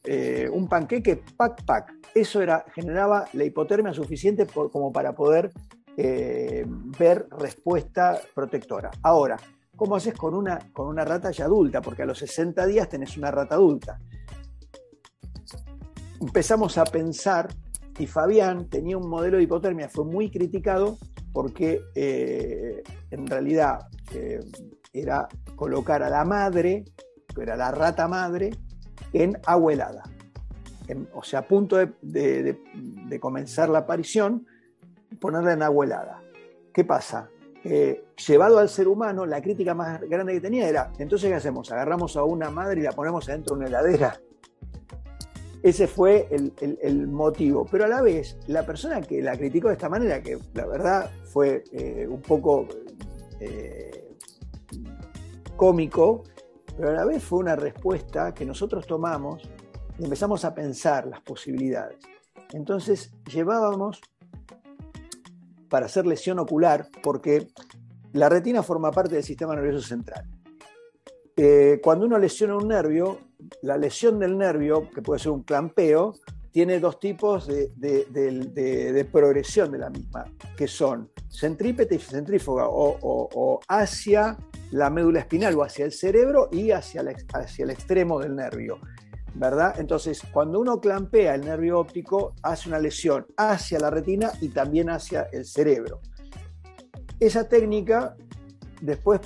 eh, 0.03 0.51
un 0.53 0.68
panqueque 0.68 1.22
pack 1.37 1.64
pack. 1.64 1.94
Eso 2.12 2.42
era, 2.42 2.64
generaba 2.75 3.27
la 3.35 3.44
hipotermia 3.44 3.92
suficiente 3.92 4.44
como 4.44 4.90
para 4.90 5.14
poder 5.14 5.53
eh, 5.96 6.64
ver 6.66 7.29
respuesta 7.38 8.20
protectora. 8.35 8.90
Ahora, 9.03 9.37
¿cómo 9.77 9.94
haces 9.94 10.14
con 10.14 10.35
una, 10.35 11.05
rata 11.05 11.31
ya 11.31 11.44
adulta? 11.44 11.81
Porque 11.81 12.03
a 12.03 12.07
los 12.07 12.18
60 12.18 12.66
días 12.66 12.88
tenés 12.88 13.16
una 13.16 13.31
rata 13.31 13.55
adulta. 13.55 14.01
Empezamos 16.20 16.79
a 16.79 16.85
pensar, 16.85 17.55
y 18.01 18.09
Fabián 18.09 18.68
tenía 18.68 18.99
un 18.99 19.09
modelo 19.09 19.37
de 19.37 19.44
hipotermia, 19.44 19.88
fue 19.88 20.05
muy 20.05 20.29
criticado 20.29 20.99
porque 21.33 21.83
eh, 21.94 22.83
en 23.12 23.27
realidad 23.29 23.79
era 24.92 25.29
colocar 25.55 26.03
a 26.03 26.11
la 26.11 26.25
madre, 26.25 26.85
que 27.37 27.42
era 27.42 27.57
la 27.57 27.70
rata 27.70 28.09
madre, 28.09 28.51
en 29.12 29.38
agua 29.46 29.72
helada. 29.72 30.03
o 31.14 31.22
sea, 31.22 31.40
a 31.40 31.42
punto 31.42 31.77
de, 31.77 33.18
comenzar 33.20 33.68
la 33.68 33.81
aparición, 33.81 34.46
ponerla 35.20 35.53
en 35.53 35.62
agua 35.62 35.85
helada. 35.85 36.22
¿Qué 36.72 36.85
pasa? 36.85 37.29
Eh, 37.64 38.05
llevado 38.27 38.59
al 38.59 38.68
ser 38.68 38.88
humano, 38.88 39.27
la 39.27 39.42
crítica 39.42 39.75
más 39.75 40.01
grande 40.03 40.35
que 40.35 40.40
tenía 40.40 40.68
era, 40.68 40.92
entonces 40.99 41.29
¿qué 41.29 41.35
hacemos? 41.35 41.70
Agarramos 41.72 42.16
a 42.16 42.22
una 42.22 42.51
madre 42.51 42.81
y 42.81 42.85
la 42.85 42.92
ponemos 42.92 43.29
adentro 43.29 43.57
de 43.57 43.61
una 43.61 43.68
heladera. 43.68 44.20
Ese 45.62 45.88
fue 45.88 46.29
el, 46.31 47.09
motivo. 47.09 47.66
Pero 47.68 47.87
a 47.87 47.88
la 47.88 48.01
vez, 48.01 48.38
la 48.46 48.64
persona 48.64 49.01
que 49.01 49.20
la 49.20 49.37
criticó 49.37 49.66
de 49.66 49.75
esta 49.75 49.88
manera, 49.88 50.22
que 50.22 50.38
la 50.55 50.64
verdad 50.64 51.11
fue 51.25 51.64
eh, 51.72 52.07
un 52.09 52.22
poco 52.22 52.68
eh, 53.40 54.14
cómico, 55.57 56.22
pero 56.77 56.91
a 56.91 56.93
la 56.93 57.05
vez 57.05 57.23
fue 57.23 57.39
una 57.39 57.57
respuesta 57.57 58.35
que 58.35 58.45
nosotros 58.45 58.87
tomamos 58.87 59.49
y 59.99 60.05
empezamos 60.05 60.45
a 60.45 60.55
pensar 60.55 61.07
las 61.07 61.21
posibilidades. 61.23 61.99
Entonces 62.53 63.12
llevábamos 63.33 64.01
para 65.69 65.87
hacer 65.87 66.07
lesión 66.07 66.39
ocular, 66.39 66.89
porque 67.03 67.49
la 68.12 68.29
retina 68.29 68.62
forma 68.62 68.91
parte 68.93 69.15
del 69.15 69.25
sistema 69.25 69.55
nervioso 69.55 69.87
central. 69.87 70.25
Eh, 71.37 71.81
cuando 71.83 72.07
uno 72.07 72.19
lesiona 72.19 72.57
un 72.57 72.69
nervio, 72.69 73.19
la 73.62 73.77
lesión 73.77 74.19
del 74.19 74.39
nervio, 74.39 74.89
que 74.91 75.03
puede 75.03 75.21
ser 75.21 75.33
un 75.33 75.43
clampeo, 75.43 76.15
tiene 76.57 76.81
dos 76.81 76.99
tipos 76.99 77.47
de, 77.47 79.09
progresión 79.12 79.71
de 79.73 79.77
la 79.77 79.90
misma, 79.90 80.25
que 80.57 80.66
son 80.66 81.11
centrípeta 81.29 81.95
y 81.95 81.99
centrífuga, 81.99 82.64
o, 82.66 83.61
hacia 83.69 84.38
la 84.71 84.88
médula 84.88 85.21
espinal 85.21 85.55
o 85.57 85.64
hacia 85.64 85.85
el 85.85 85.92
cerebro 85.92 86.49
y 86.51 86.71
hacia 86.71 87.03
el, 87.03 87.14
hacia 87.35 87.62
el 87.62 87.69
extremo 87.73 88.21
del 88.21 88.35
nervio. 88.35 88.79
¿verdad? 89.35 89.79
Entonces, 89.79 90.23
cuando 90.33 90.59
uno 90.59 90.81
clampea 90.81 91.35
el 91.35 91.45
nervio 91.45 91.79
óptico, 91.79 92.33
hace 92.42 92.71
una 92.71 92.79
lesión 92.79 93.27
hacia 93.37 93.79
la 93.79 93.90
retina 93.90 94.33
y 94.40 94.49
también 94.49 94.88
hacia 94.88 95.25
el 95.35 95.45
cerebro. 95.45 96.01
Esa 97.21 97.47
técnica 97.51 98.16
después 98.81 99.21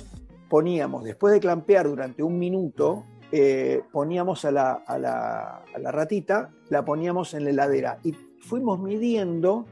poníamos, 0.49 1.05
después 1.05 1.33
de 1.33 1.39
clampear 1.39 1.87
durante 1.87 2.23
un 2.23 2.37
minuto, 2.37 3.05
eh, 3.31 3.83
poníamos 3.91 4.43
a 4.43 4.51
la, 4.51 5.63
ratita, 5.75 6.49
la 6.69 6.83
poníamos 6.83 7.33
en 7.33 7.45
la 7.45 7.49
heladera 7.51 7.99
y 8.03 8.11
fuimos 8.41 8.79
midiendo 8.79 9.65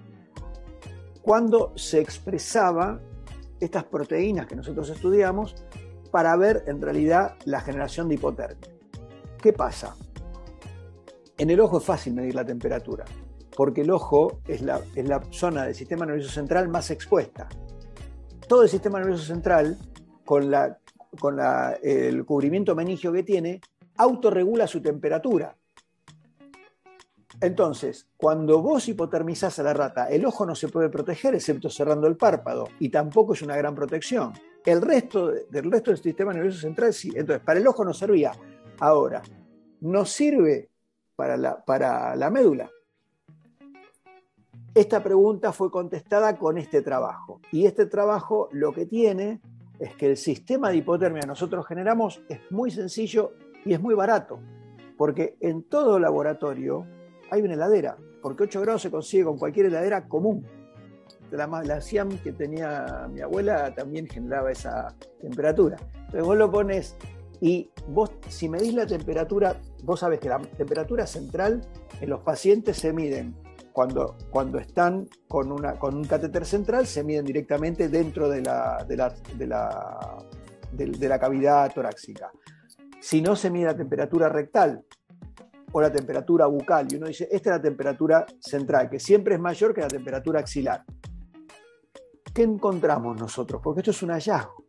cuándo 1.21 1.73
se 1.75 1.99
expresaba 1.99 3.01
estas 3.59 3.83
proteínas 3.83 4.47
que 4.47 4.55
nosotros 4.55 4.89
estudiamos 4.89 5.55
para 6.09 6.35
ver 6.37 6.63
en 6.67 6.81
realidad 6.81 7.35
la 7.43 7.59
generación 7.59 8.07
de 8.07 8.15
hipotermia. 8.15 8.69
¿Qué 9.41 9.51
pasa? 9.51 9.95
En 11.37 11.49
el 11.49 11.59
ojo 11.59 11.79
es 11.79 11.83
fácil 11.83 12.13
medir 12.13 12.35
la 12.35 12.45
temperatura, 12.45 13.03
porque 13.55 13.81
el 13.81 13.91
ojo 13.91 14.39
es 14.47 14.61
la, 14.61 14.81
es 14.95 15.07
la 15.07 15.21
zona 15.31 15.65
del 15.65 15.75
sistema 15.75 16.05
nervioso 16.05 16.31
central 16.31 16.69
más 16.69 16.91
expuesta. 16.91 17.49
Todo 18.47 18.63
el 18.63 18.69
sistema 18.69 18.99
nervioso 18.99 19.25
central 19.25 19.77
con, 20.23 20.49
la, 20.49 20.79
con 21.19 21.39
el 21.81 22.25
cubrimiento 22.25 22.75
meningio 22.75 23.11
que 23.11 23.23
tiene, 23.23 23.61
autorregula 23.97 24.67
su 24.67 24.81
temperatura. 24.81 25.55
Entonces, 27.41 28.07
cuando 28.17 28.61
vos 28.61 28.87
hipotermizás 28.89 29.59
a 29.59 29.63
la 29.63 29.73
rata, 29.73 30.09
el 30.09 30.25
ojo 30.25 30.45
no 30.45 30.55
se 30.55 30.67
puede 30.67 30.89
proteger 30.89 31.35
excepto 31.35 31.69
cerrando 31.69 32.07
el 32.07 32.17
párpado 32.17 32.67
y 32.79 32.89
tampoco 32.89 33.33
es 33.33 33.41
una 33.41 33.55
gran 33.55 33.73
protección. 33.75 34.33
El 34.65 34.81
resto 34.81 35.27
del 35.27 35.71
resto 35.71 35.91
del 35.91 36.01
sistema 36.01 36.33
nervioso 36.33 36.59
central 36.59 36.93
sí. 36.93 37.11
Entonces, 37.15 37.43
para 37.43 37.59
el 37.59 37.67
ojo 37.67 37.85
no 37.85 37.93
servía. 37.93 38.33
Ahora, 38.79 39.21
no 39.81 40.05
sirve 40.05 40.69
para 41.15 41.37
la, 41.37 41.63
para 41.63 42.15
la 42.15 42.29
médula. 42.29 42.69
Esta 44.75 45.01
pregunta 45.01 45.53
fue 45.53 45.71
contestada 45.71 46.37
con 46.37 46.57
este 46.57 46.81
trabajo. 46.81 47.39
Y 47.51 47.65
este 47.65 47.85
trabajo 47.85 48.49
lo 48.51 48.73
que 48.73 48.85
tiene 48.85 49.41
es 49.79 49.95
que 49.95 50.07
el 50.07 50.17
sistema 50.17 50.69
de 50.69 50.77
hipotermia 50.77 51.21
que 51.21 51.27
nosotros 51.27 51.65
generamos 51.65 52.21
es 52.29 52.39
muy 52.49 52.71
sencillo 52.71 53.33
y 53.65 53.73
es 53.73 53.81
muy 53.81 53.95
barato, 53.95 54.39
porque 54.97 55.37
en 55.39 55.63
todo 55.63 55.99
laboratorio 55.99 56.85
hay 57.31 57.41
una 57.41 57.53
heladera, 57.53 57.97
porque 58.21 58.43
8 58.43 58.61
grados 58.61 58.81
se 58.81 58.91
consigue 58.91 59.23
con 59.23 59.37
cualquier 59.37 59.67
heladera 59.67 60.07
común. 60.07 60.45
La, 61.31 61.47
la 61.47 61.79
SIAM 61.79 62.17
que 62.19 62.31
tenía 62.33 63.07
mi 63.11 63.21
abuela 63.21 63.73
también 63.75 64.07
generaba 64.07 64.51
esa 64.51 64.95
temperatura. 65.21 65.77
Entonces 65.93 66.23
vos 66.23 66.37
lo 66.37 66.49
pones 66.49 66.97
y 67.39 67.69
vos, 67.87 68.11
si 68.27 68.49
medís 68.49 68.73
la 68.73 68.85
temperatura, 68.85 69.55
vos 69.83 69.99
sabés 69.99 70.19
que 70.19 70.27
la 70.27 70.39
temperatura 70.39 71.05
central 71.05 71.61
en 72.01 72.09
los 72.09 72.21
pacientes 72.21 72.77
se 72.77 72.91
miden 72.91 73.35
cuando, 73.79 74.59
están 74.59 75.07
con, 75.27 75.51
un 75.51 76.03
catéter 76.03 76.45
central, 76.45 76.85
se 76.85 77.01
miden 77.01 77.23
directamente 77.23 77.87
dentro 77.87 78.27
de 78.27 78.41
la, 78.41 78.85
de, 78.85 78.97
la 81.07 81.19
cavidad 81.19 81.71
torácica. 81.73 82.29
Si 82.99 83.21
no, 83.21 83.37
se 83.37 83.49
mide 83.49 83.67
la 83.67 83.77
temperatura 83.77 84.27
rectal 84.27 84.83
o 85.71 85.79
la 85.79 85.89
temperatura 85.91 86.47
bucal. 86.47 86.87
Y 86.91 86.97
uno 86.97 87.07
dice, 87.07 87.29
esta 87.31 87.51
es 87.51 87.55
la 87.55 87.61
temperatura 87.61 88.25
central, 88.41 88.89
que 88.89 88.99
siempre 88.99 89.35
es 89.35 89.39
mayor 89.39 89.73
que 89.73 89.79
la 89.79 89.87
temperatura 89.87 90.41
axilar. 90.41 90.83
¿Qué 92.33 92.43
encontramos 92.43 93.17
nosotros? 93.17 93.61
Porque 93.63 93.79
esto 93.79 93.91
es 93.91 94.03
un 94.03 94.09
hallazgo. 94.09 94.65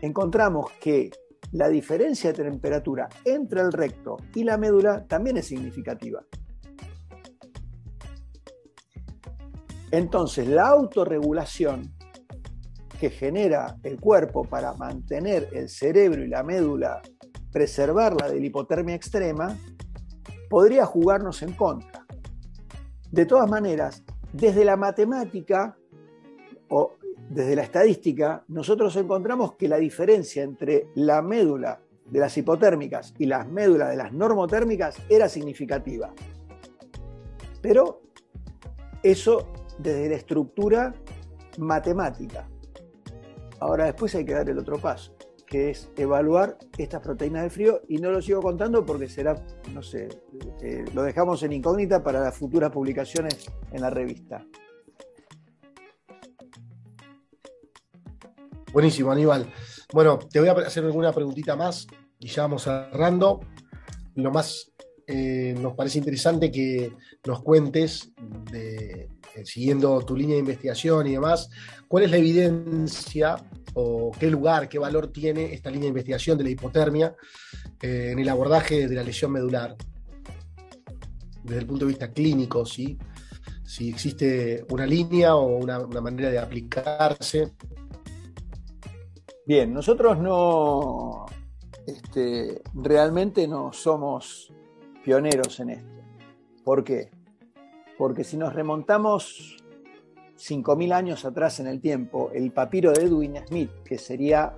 Encontramos 0.00 0.70
que 0.80 1.10
la 1.50 1.68
diferencia 1.68 2.32
de 2.32 2.44
temperatura 2.44 3.08
entre 3.24 3.62
el 3.62 3.72
recto 3.72 4.16
y 4.34 4.44
la 4.44 4.58
médula 4.58 5.04
también 5.08 5.38
es 5.38 5.46
significativa. 5.46 6.22
Entonces, 9.90 10.48
la 10.48 10.68
autorregulación 10.68 11.92
que 12.98 13.10
genera 13.10 13.76
el 13.82 14.00
cuerpo 14.00 14.44
para 14.44 14.74
mantener 14.74 15.48
el 15.52 15.68
cerebro 15.68 16.24
y 16.24 16.28
la 16.28 16.42
médula, 16.42 17.02
preservarla 17.52 18.28
de 18.28 18.40
la 18.40 18.46
hipotermia 18.46 18.94
extrema, 18.94 19.56
podría 20.48 20.86
jugarnos 20.86 21.42
en 21.42 21.52
contra. 21.52 22.06
De 23.10 23.26
todas 23.26 23.48
maneras, 23.48 24.02
desde 24.32 24.64
la 24.64 24.76
matemática 24.76 25.76
o 26.68 26.92
desde 27.30 27.56
la 27.56 27.62
estadística, 27.62 28.44
nosotros 28.48 28.94
encontramos 28.96 29.54
que 29.54 29.68
la 29.68 29.78
diferencia 29.78 30.42
entre 30.42 30.88
la 30.94 31.22
médula 31.22 31.80
de 32.10 32.20
las 32.20 32.36
hipotérmicas 32.36 33.14
y 33.18 33.26
las 33.26 33.48
médulas 33.48 33.90
de 33.90 33.96
las 33.96 34.12
normotérmicas 34.12 34.96
era 35.08 35.28
significativa. 35.28 36.12
Pero 37.60 38.02
eso 39.02 39.52
desde 39.78 40.08
la 40.08 40.16
estructura 40.16 40.94
matemática. 41.58 42.48
Ahora 43.60 43.86
después 43.86 44.14
hay 44.14 44.24
que 44.24 44.34
dar 44.34 44.48
el 44.48 44.58
otro 44.58 44.78
paso. 44.78 45.12
que 45.46 45.70
es 45.70 45.88
evaluar 45.96 46.58
estas 46.76 47.00
proteínas 47.00 47.42
del 47.42 47.52
frío 47.52 47.82
y 47.88 47.98
no 47.98 48.10
lo 48.10 48.20
sigo 48.20 48.42
contando 48.42 48.84
porque 48.84 49.08
será, 49.08 49.40
no 49.72 49.80
sé, 49.80 50.08
eh, 50.60 50.84
lo 50.92 51.04
dejamos 51.04 51.40
en 51.44 51.52
incógnita 51.52 52.02
para 52.02 52.18
las 52.18 52.36
futuras 52.36 52.72
publicaciones 52.72 53.46
en 53.70 53.80
la 53.80 53.88
revista. 53.88 54.44
Buenísimo, 58.72 59.12
Aníbal. 59.12 59.46
Bueno, 59.92 60.18
te 60.18 60.40
voy 60.40 60.48
a 60.48 60.52
hacer 60.52 60.84
alguna 60.84 61.12
preguntita 61.12 61.54
más 61.54 61.86
y 62.18 62.26
ya 62.26 62.42
vamos 62.42 62.64
cerrando. 62.64 63.40
Lo 64.16 64.32
más 64.32 64.72
eh, 65.06 65.54
nos 65.60 65.74
parece 65.74 65.98
interesante 65.98 66.50
que 66.50 66.92
nos 67.26 67.42
cuentes, 67.42 68.12
eh, 68.52 69.08
siguiendo 69.44 70.00
tu 70.02 70.16
línea 70.16 70.34
de 70.34 70.40
investigación 70.40 71.06
y 71.06 71.12
demás, 71.12 71.50
cuál 71.88 72.04
es 72.04 72.10
la 72.10 72.16
evidencia 72.16 73.36
o 73.74 74.10
qué 74.18 74.30
lugar, 74.30 74.68
qué 74.68 74.78
valor 74.78 75.08
tiene 75.08 75.52
esta 75.52 75.70
línea 75.70 75.84
de 75.84 75.88
investigación 75.88 76.38
de 76.38 76.44
la 76.44 76.50
hipotermia 76.50 77.14
eh, 77.82 78.10
en 78.12 78.18
el 78.18 78.28
abordaje 78.28 78.88
de 78.88 78.94
la 78.94 79.02
lesión 79.02 79.32
medular, 79.32 79.76
desde 81.42 81.60
el 81.60 81.66
punto 81.66 81.84
de 81.84 81.90
vista 81.90 82.12
clínico, 82.12 82.64
si 82.64 82.98
existe 83.78 84.64
una 84.70 84.86
línea 84.86 85.34
o 85.34 85.56
una, 85.56 85.80
una 85.80 86.00
manera 86.00 86.30
de 86.30 86.38
aplicarse. 86.38 87.52
Bien, 89.44 89.72
nosotros 89.72 90.18
no, 90.18 91.26
este, 91.86 92.62
realmente 92.74 93.46
no 93.46 93.72
somos 93.72 94.52
pioneros 95.04 95.60
en 95.60 95.70
esto. 95.70 96.02
¿Por 96.64 96.82
qué? 96.82 97.10
Porque 97.98 98.24
si 98.24 98.36
nos 98.36 98.54
remontamos 98.54 99.56
5.000 100.36 100.92
años 100.92 101.24
atrás 101.24 101.60
en 101.60 101.66
el 101.66 101.80
tiempo, 101.80 102.30
el 102.34 102.52
papiro 102.52 102.92
de 102.92 103.04
Edwin 103.04 103.36
Smith, 103.46 103.70
que 103.84 103.98
sería 103.98 104.54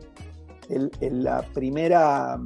la 1.00 1.42
primera 1.42 2.38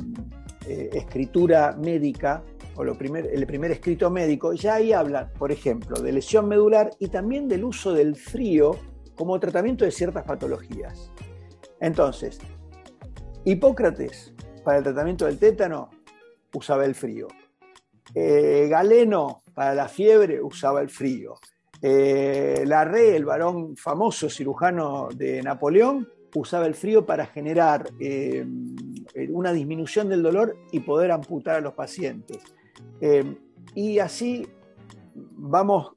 eh, 0.67 0.91
escritura 0.93 1.77
médica, 1.77 2.43
o 2.75 2.83
el 2.85 2.97
primer 2.97 3.71
escrito 3.71 4.11
médico, 4.11 4.55
ya 4.55 4.75
ahí 4.77 4.93
habla, 4.93 5.29
por 5.39 5.53
ejemplo, 5.53 6.01
de 6.01 6.13
lesión 6.13 6.49
medular 6.49 6.91
y 6.99 7.09
también 7.09 7.47
del 7.49 7.65
uso 7.65 7.93
del 7.93 8.17
frío 8.17 8.79
como 9.15 9.39
tratamiento 9.39 9.85
de 9.85 9.91
ciertas 9.91 10.25
patologías. 10.25 11.11
Entonces, 11.81 12.39
Hipócrates, 13.45 14.33
para 14.65 14.79
el 14.79 14.85
tratamiento 14.85 15.27
del 15.27 15.39
tétano, 15.39 15.91
usaba 16.55 16.85
el 16.85 16.95
frío. 16.95 17.29
Eh, 18.15 18.69
Galeno, 18.71 19.42
para 19.55 19.75
la 19.75 19.89
fiebre, 19.89 20.43
usaba 20.43 20.81
el 20.81 20.89
frío. 20.89 21.37
Eh, 21.81 22.63
Larrey, 22.65 23.11
el 23.11 23.25
varón 23.25 23.77
famoso 23.77 24.31
cirujano 24.31 25.09
de 25.15 25.43
Napoleón, 25.43 26.09
usaba 26.35 26.67
el 26.67 26.75
frío 26.75 27.05
para 27.05 27.27
generar 27.27 27.91
eh, 27.99 28.47
una 29.31 29.53
disminución 29.53 30.09
del 30.09 30.23
dolor 30.23 30.57
y 30.71 30.81
poder 30.81 31.11
amputar 31.11 31.57
a 31.57 31.61
los 31.61 31.75
pacientes. 31.75 32.39
Eh, 33.01 33.37
y 33.75 33.99
así 33.99 34.47
vamos 35.15 35.93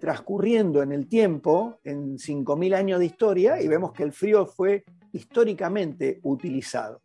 transcurriendo 0.00 0.82
en 0.82 0.90
el 0.90 1.06
tiempo, 1.06 1.78
en 1.84 2.16
5.000 2.16 2.74
años 2.74 2.98
de 2.98 3.04
historia, 3.04 3.60
y 3.60 3.68
vemos 3.68 3.92
que 3.92 4.02
el 4.02 4.12
frío 4.12 4.46
fue 4.46 4.82
históricamente 5.12 6.18
utilizado. 6.22 7.00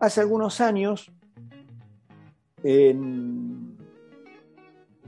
Hace 0.00 0.20
algunos 0.20 0.60
años, 0.60 1.12
en, 2.64 3.67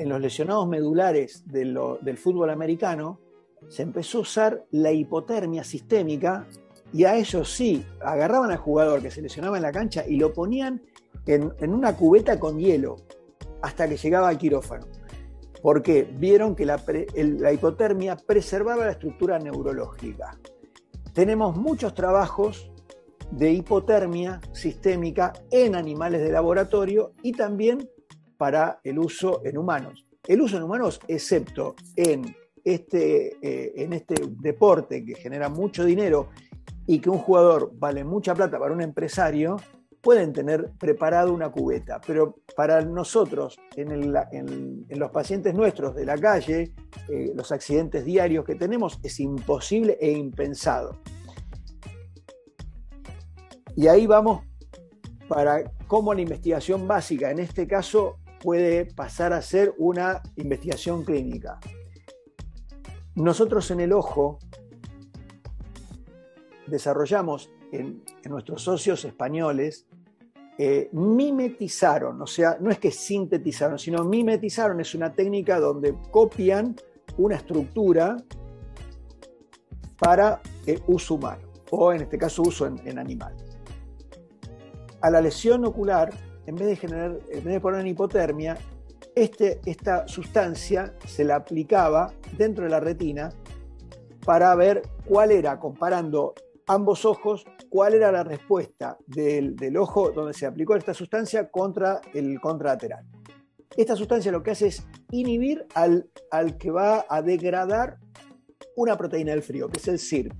los 0.08 0.20
lesionados 0.20 0.66
medulares 0.66 1.44
del 1.46 2.18
fútbol 2.18 2.50
americano, 2.50 3.20
se 3.68 3.82
empezó 3.82 4.18
a 4.18 4.22
usar 4.22 4.64
la 4.70 4.92
hipotermia 4.92 5.64
sistémica 5.64 6.46
y 6.92 7.04
a 7.04 7.16
ellos 7.16 7.52
sí, 7.52 7.84
agarraban 8.00 8.50
al 8.50 8.56
jugador 8.56 9.02
que 9.02 9.10
se 9.10 9.22
lesionaba 9.22 9.56
en 9.56 9.62
la 9.62 9.72
cancha 9.72 10.04
y 10.06 10.16
lo 10.16 10.32
ponían 10.32 10.82
en, 11.26 11.72
una 11.72 11.96
cubeta 11.96 12.40
con 12.40 12.58
hielo 12.58 12.96
hasta 13.62 13.88
que 13.88 13.96
llegaba 13.96 14.28
al 14.28 14.38
quirófano. 14.38 14.86
Porque 15.62 16.02
vieron 16.02 16.56
que 16.56 16.64
la 16.64 17.52
hipotermia 17.52 18.16
preservaba 18.16 18.86
la 18.86 18.92
estructura 18.92 19.38
neurológica. 19.38 20.38
Tenemos 21.12 21.56
muchos 21.56 21.94
trabajos 21.94 22.70
de 23.30 23.52
hipotermia 23.52 24.40
sistémica 24.52 25.32
en 25.50 25.74
animales 25.74 26.22
de 26.22 26.32
laboratorio 26.32 27.12
y 27.22 27.32
también 27.32 27.88
para 28.40 28.80
el 28.84 28.98
uso 28.98 29.42
en 29.44 29.58
humanos. 29.58 30.06
El 30.26 30.40
uso 30.40 30.56
en 30.56 30.62
humanos, 30.62 30.98
excepto 31.06 31.74
en 31.94 32.34
este, 32.64 33.36
eh, 33.42 33.74
en 33.76 33.92
este 33.92 34.14
deporte 34.40 35.04
que 35.04 35.14
genera 35.14 35.50
mucho 35.50 35.84
dinero 35.84 36.30
y 36.86 37.00
que 37.00 37.10
un 37.10 37.18
jugador 37.18 37.70
vale 37.74 38.02
mucha 38.02 38.34
plata 38.34 38.58
para 38.58 38.72
un 38.72 38.80
empresario, 38.80 39.58
pueden 40.00 40.32
tener 40.32 40.70
preparado 40.78 41.34
una 41.34 41.52
cubeta, 41.52 42.00
pero 42.06 42.36
para 42.56 42.80
nosotros, 42.80 43.58
en, 43.76 44.10
los 44.88 45.10
pacientes 45.10 45.54
nuestros 45.54 45.94
de 45.94 46.06
la 46.06 46.16
calle, 46.16 46.72
eh, 47.10 47.32
los 47.34 47.52
accidentes 47.52 48.06
diarios 48.06 48.46
que 48.46 48.54
tenemos, 48.54 48.98
es 49.02 49.20
imposible 49.20 49.98
e 50.00 50.12
impensado. 50.12 50.96
Y 53.76 53.86
ahí 53.86 54.06
vamos 54.06 54.44
para 55.28 55.70
cómo 55.86 56.14
la 56.14 56.20
investigación 56.20 56.88
básica, 56.88 57.30
en 57.30 57.38
este 57.38 57.66
caso, 57.66 58.19
puede 58.42 58.86
pasar 58.86 59.32
a 59.32 59.42
ser 59.42 59.74
una 59.78 60.22
investigación 60.36 61.04
clínica. 61.04 61.60
Nosotros 63.14 63.70
en 63.70 63.80
el 63.80 63.92
ojo 63.92 64.38
desarrollamos 66.66 67.50
en, 67.72 68.02
nuestros 68.28 68.62
socios 68.62 69.04
españoles, 69.04 69.86
eh, 70.58 70.88
mimetizaron, 70.92 72.20
o 72.20 72.26
sea, 72.26 72.58
no 72.60 72.70
es 72.70 72.78
que 72.78 72.90
sintetizaron, 72.90 73.78
sino 73.78 74.04
mimetizaron, 74.04 74.80
es 74.80 74.94
una 74.94 75.12
técnica 75.12 75.58
donde 75.58 75.94
copian 76.10 76.76
una 77.16 77.36
estructura 77.36 78.16
para 79.98 80.40
eh, 80.66 80.80
uso 80.86 81.14
humano, 81.14 81.48
o 81.70 81.92
en 81.92 82.02
este 82.02 82.18
caso 82.18 82.42
uso 82.42 82.66
en, 82.66 82.78
en 82.86 82.98
a 85.00 85.10
la 85.10 85.20
lesión 85.20 85.64
ocular, 85.64 86.10
en 86.50 86.56
vez 86.56 86.66
de, 86.66 86.76
generar, 86.76 87.18
en 87.30 87.44
vez 87.44 87.54
de 87.54 87.60
poner 87.60 87.86
hipotermia, 87.86 88.58
este, 89.14 89.60
esta 89.64 90.08
sustancia 90.08 90.94
se 91.06 91.24
la 91.24 91.36
aplicaba 91.36 92.12
dentro 92.36 92.64
de 92.64 92.70
la 92.70 92.80
retina 92.80 93.32
para 94.24 94.52
ver 94.56 94.82
cuál 95.04 95.30
era, 95.30 95.60
comparando 95.60 96.34
ambos 96.66 97.04
ojos, 97.04 97.44
cuál 97.68 97.94
era 97.94 98.10
la 98.10 98.24
respuesta 98.24 98.98
del, 99.06 99.76
ojo 99.76 100.10
donde 100.10 100.34
se 100.34 100.44
aplicó 100.44 100.74
esta 100.74 100.92
sustancia 100.92 101.48
contra 101.50 102.00
el 102.14 102.40
contralateral. 102.40 103.06
Esta 103.76 103.94
sustancia 103.94 104.32
lo 104.32 104.42
que 104.42 104.50
hace 104.50 104.66
es 104.66 104.84
inhibir 105.12 105.66
al, 105.74 106.10
al 106.32 106.58
que 106.58 106.72
va 106.72 107.06
a 107.08 107.22
degradar 107.22 107.98
una 108.74 108.96
proteína 108.96 109.30
del 109.30 109.42
frío, 109.42 109.68
que 109.68 109.78
es 109.78 109.86
el 109.86 110.00
CIRP 110.00 110.32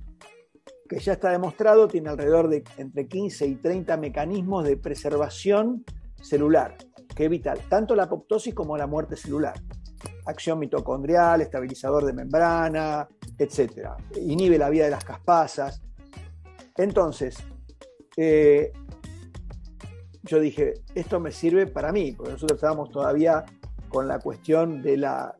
que 0.91 0.99
ya 0.99 1.13
está 1.13 1.31
demostrado, 1.31 1.87
tiene 1.87 2.09
alrededor 2.09 2.49
de 2.49 2.65
entre 2.75 3.07
15 3.07 3.47
y 3.47 3.55
30 3.55 3.95
mecanismos 3.95 4.65
de 4.65 4.75
preservación 4.75 5.85
celular, 6.21 6.77
que 7.15 7.25
evita 7.25 7.53
tanto 7.69 7.95
la 7.95 8.03
apoptosis 8.03 8.53
como 8.53 8.77
la 8.77 8.87
muerte 8.87 9.15
celular. 9.15 9.55
Acción 10.25 10.59
mitocondrial, 10.59 11.41
estabilizador 11.41 12.05
de 12.05 12.13
membrana, 12.13 13.07
etc. 13.37 13.89
Inhibe 14.21 14.57
la 14.57 14.69
vida 14.69 14.85
de 14.85 14.91
las 14.91 15.03
caspasas. 15.03 15.81
Entonces, 16.77 17.37
eh, 18.17 18.71
yo 20.23 20.39
dije, 20.39 20.75
esto 20.95 21.19
me 21.19 21.31
sirve 21.31 21.67
para 21.67 21.91
mí, 21.91 22.13
porque 22.13 22.33
nosotros 22.33 22.57
estábamos 22.57 22.91
todavía 22.91 23.43
con 23.89 24.07
la 24.07 24.19
cuestión 24.19 24.81
de 24.81 24.95
la, 24.95 25.35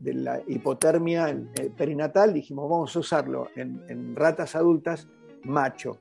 hipotermia 0.48 1.34
perinatal, 1.78 2.34
dijimos, 2.34 2.70
vamos 2.70 2.94
a 2.96 3.00
usarlo 3.00 3.48
en 3.56 4.16
ratas 4.16 4.56
adultas 4.56 5.08
macho. 5.44 6.00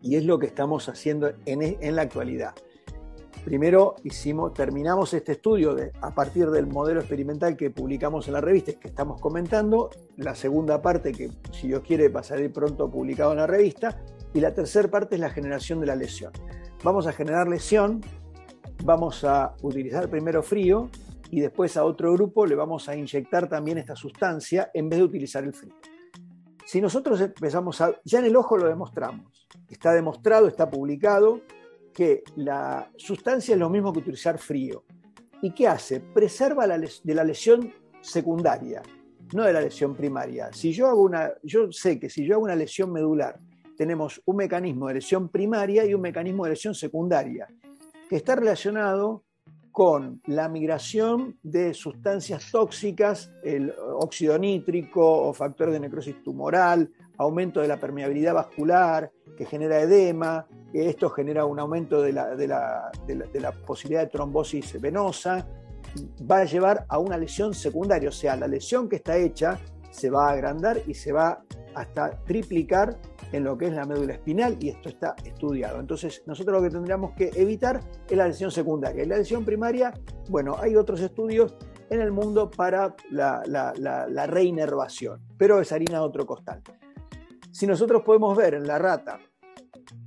Y 0.00 0.16
es 0.16 0.24
lo 0.24 0.38
que 0.38 0.46
estamos 0.46 0.88
haciendo 0.88 1.32
en, 1.46 1.62
en 1.62 1.96
la 1.96 2.02
actualidad. 2.02 2.54
Primero 3.44 3.96
hicimos, 4.04 4.54
terminamos 4.54 5.12
este 5.14 5.32
estudio 5.32 5.74
de, 5.74 5.90
a 6.00 6.14
partir 6.14 6.48
del 6.50 6.68
modelo 6.68 7.00
experimental 7.00 7.56
que 7.56 7.70
publicamos 7.70 8.28
en 8.28 8.34
la 8.34 8.40
revista 8.40 8.72
que 8.74 8.88
estamos 8.88 9.20
comentando. 9.20 9.90
La 10.16 10.36
segunda 10.36 10.80
parte, 10.80 11.10
que 11.10 11.30
si 11.50 11.66
Dios 11.66 11.82
quiere 11.82 12.08
va 12.08 12.20
a 12.20 12.24
salir 12.24 12.52
pronto 12.52 12.88
publicado 12.88 13.32
en 13.32 13.38
la 13.38 13.46
revista. 13.48 14.00
Y 14.32 14.40
la 14.40 14.54
tercera 14.54 14.88
parte 14.88 15.16
es 15.16 15.20
la 15.20 15.30
generación 15.30 15.80
de 15.80 15.86
la 15.86 15.96
lesión. 15.96 16.32
Vamos 16.84 17.06
a 17.06 17.12
generar 17.12 17.48
lesión, 17.48 18.00
vamos 18.84 19.24
a 19.24 19.54
utilizar 19.62 20.08
primero 20.08 20.42
frío 20.42 20.88
y 21.30 21.40
después 21.40 21.76
a 21.76 21.84
otro 21.84 22.12
grupo 22.12 22.46
le 22.46 22.54
vamos 22.54 22.88
a 22.88 22.96
inyectar 22.96 23.48
también 23.48 23.78
esta 23.78 23.96
sustancia 23.96 24.70
en 24.72 24.88
vez 24.88 25.00
de 25.00 25.04
utilizar 25.04 25.42
el 25.44 25.52
frío. 25.52 25.74
Si 26.64 26.80
nosotros 26.80 27.20
empezamos 27.20 27.80
a, 27.80 27.92
ya 28.04 28.20
en 28.20 28.26
el 28.26 28.36
ojo 28.36 28.56
lo 28.56 28.68
demostramos, 28.68 29.48
está 29.68 29.92
demostrado, 29.92 30.46
está 30.46 30.70
publicado, 30.70 31.40
que 31.92 32.22
la 32.36 32.90
sustancia 32.96 33.54
es 33.54 33.58
lo 33.58 33.70
mismo 33.70 33.92
que 33.92 34.00
utilizar 34.00 34.38
frío. 34.38 34.84
¿Y 35.42 35.52
qué 35.52 35.68
hace? 35.68 36.00
Preserva 36.00 36.66
la 36.66 36.78
de 36.78 37.14
la 37.14 37.24
lesión 37.24 37.72
secundaria, 38.00 38.82
no 39.34 39.44
de 39.44 39.52
la 39.52 39.60
lesión 39.60 39.96
primaria. 39.96 40.52
Si 40.52 40.72
yo 40.72 40.86
hago 40.86 41.02
una, 41.02 41.32
yo 41.42 41.70
sé 41.72 41.98
que 41.98 42.08
si 42.08 42.24
yo 42.24 42.34
hago 42.34 42.44
una 42.44 42.56
lesión 42.56 42.92
medular, 42.92 43.38
tenemos 43.76 44.20
un 44.24 44.36
mecanismo 44.36 44.88
de 44.88 44.94
lesión 44.94 45.28
primaria 45.28 45.84
y 45.84 45.94
un 45.94 46.00
mecanismo 46.00 46.44
de 46.44 46.50
lesión 46.50 46.74
secundaria, 46.74 47.48
que 48.08 48.16
está 48.16 48.36
relacionado 48.36 49.24
con 49.72 50.20
la 50.26 50.48
migración 50.48 51.38
de 51.42 51.72
sustancias 51.72 52.50
tóxicas, 52.52 53.32
el 53.42 53.72
óxido 53.98 54.38
nítrico 54.38 55.28
o 55.28 55.32
factor 55.32 55.70
de 55.70 55.80
necrosis 55.80 56.22
tumoral, 56.22 56.90
aumento 57.18 57.60
de 57.60 57.68
la 57.68 57.76
permeabilidad 57.76 58.34
vascular, 58.34 59.10
que 59.36 59.46
genera 59.46 59.80
edema, 59.80 60.46
que 60.72 60.88
esto 60.88 61.10
genera 61.10 61.44
un 61.44 61.58
aumento 61.58 62.02
de 62.02 62.12
la, 62.12 62.34
de 62.34 62.46
la, 62.46 63.52
posibilidad 63.66 64.02
de 64.02 64.08
trombosis 64.08 64.80
venosa, 64.80 65.46
va 66.30 66.38
a 66.38 66.44
llevar 66.44 66.86
a 66.88 66.98
una 66.98 67.16
lesión 67.16 67.54
secundaria, 67.54 68.08
o 68.08 68.12
sea, 68.12 68.36
la 68.36 68.48
lesión 68.48 68.88
que 68.88 68.96
está 68.96 69.16
hecha 69.16 69.58
se 69.90 70.10
va 70.10 70.28
a 70.28 70.32
agrandar 70.32 70.80
y 70.86 70.94
se 70.94 71.12
va 71.12 71.42
hasta 71.74 72.10
triplicar 72.24 72.98
en 73.32 73.44
lo 73.44 73.56
que 73.56 73.66
es 73.66 73.72
la 73.72 73.84
médula 73.84 74.14
espinal 74.14 74.56
y 74.60 74.68
esto 74.70 74.88
está 74.88 75.14
estudiado. 75.24 75.80
Entonces, 75.80 76.22
nosotros 76.26 76.60
lo 76.60 76.62
que 76.62 76.70
tendríamos 76.70 77.12
que 77.12 77.30
evitar 77.34 77.80
es 78.08 78.16
la 78.16 78.26
lesión 78.26 78.50
secundaria. 78.50 79.04
Y 79.04 79.06
la 79.06 79.16
lesión 79.16 79.44
primaria, 79.44 79.92
bueno, 80.28 80.56
hay 80.60 80.76
otros 80.76 81.00
estudios 81.00 81.54
en 81.88 82.00
el 82.00 82.12
mundo 82.12 82.50
para 82.50 82.94
la, 83.10 83.42
la 83.46 84.26
reinervación, 84.26 85.20
pero 85.38 85.60
es 85.60 85.72
harina 85.72 85.98
de 85.98 86.04
otro 86.04 86.26
costal. 86.26 86.62
Si 87.52 87.66
nosotros 87.66 88.02
podemos 88.02 88.34
ver 88.34 88.54
en 88.54 88.66
la 88.66 88.78
rata 88.78 89.20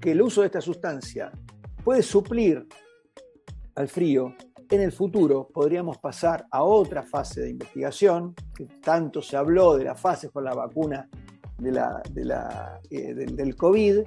que 0.02 0.12
el 0.12 0.22
uso 0.24 0.42
de 0.42 0.48
esta 0.48 0.62
sustancia 0.62 1.32
puede 1.84 2.02
suplir 2.02 2.68
al 3.76 3.88
frío, 3.88 4.36
en 4.68 4.82
el 4.82 4.92
futuro 4.92 5.48
podríamos 5.54 6.00
pasar 6.00 6.48
a 6.50 6.64
otra 6.64 7.04
fase 7.04 7.42
de 7.42 7.52
investigación, 7.52 8.34
que 8.56 8.66
tanto 8.82 9.22
se 9.22 9.38
habló 9.38 9.78
de 9.78 9.84
la 9.84 9.94
fase 9.94 10.30
con 10.30 10.44
la 10.44 10.56
vacuna 10.56 11.08
de 11.60 11.72
la, 11.72 12.82
eh, 12.90 13.14
del, 13.14 13.56
COVID, 13.56 14.00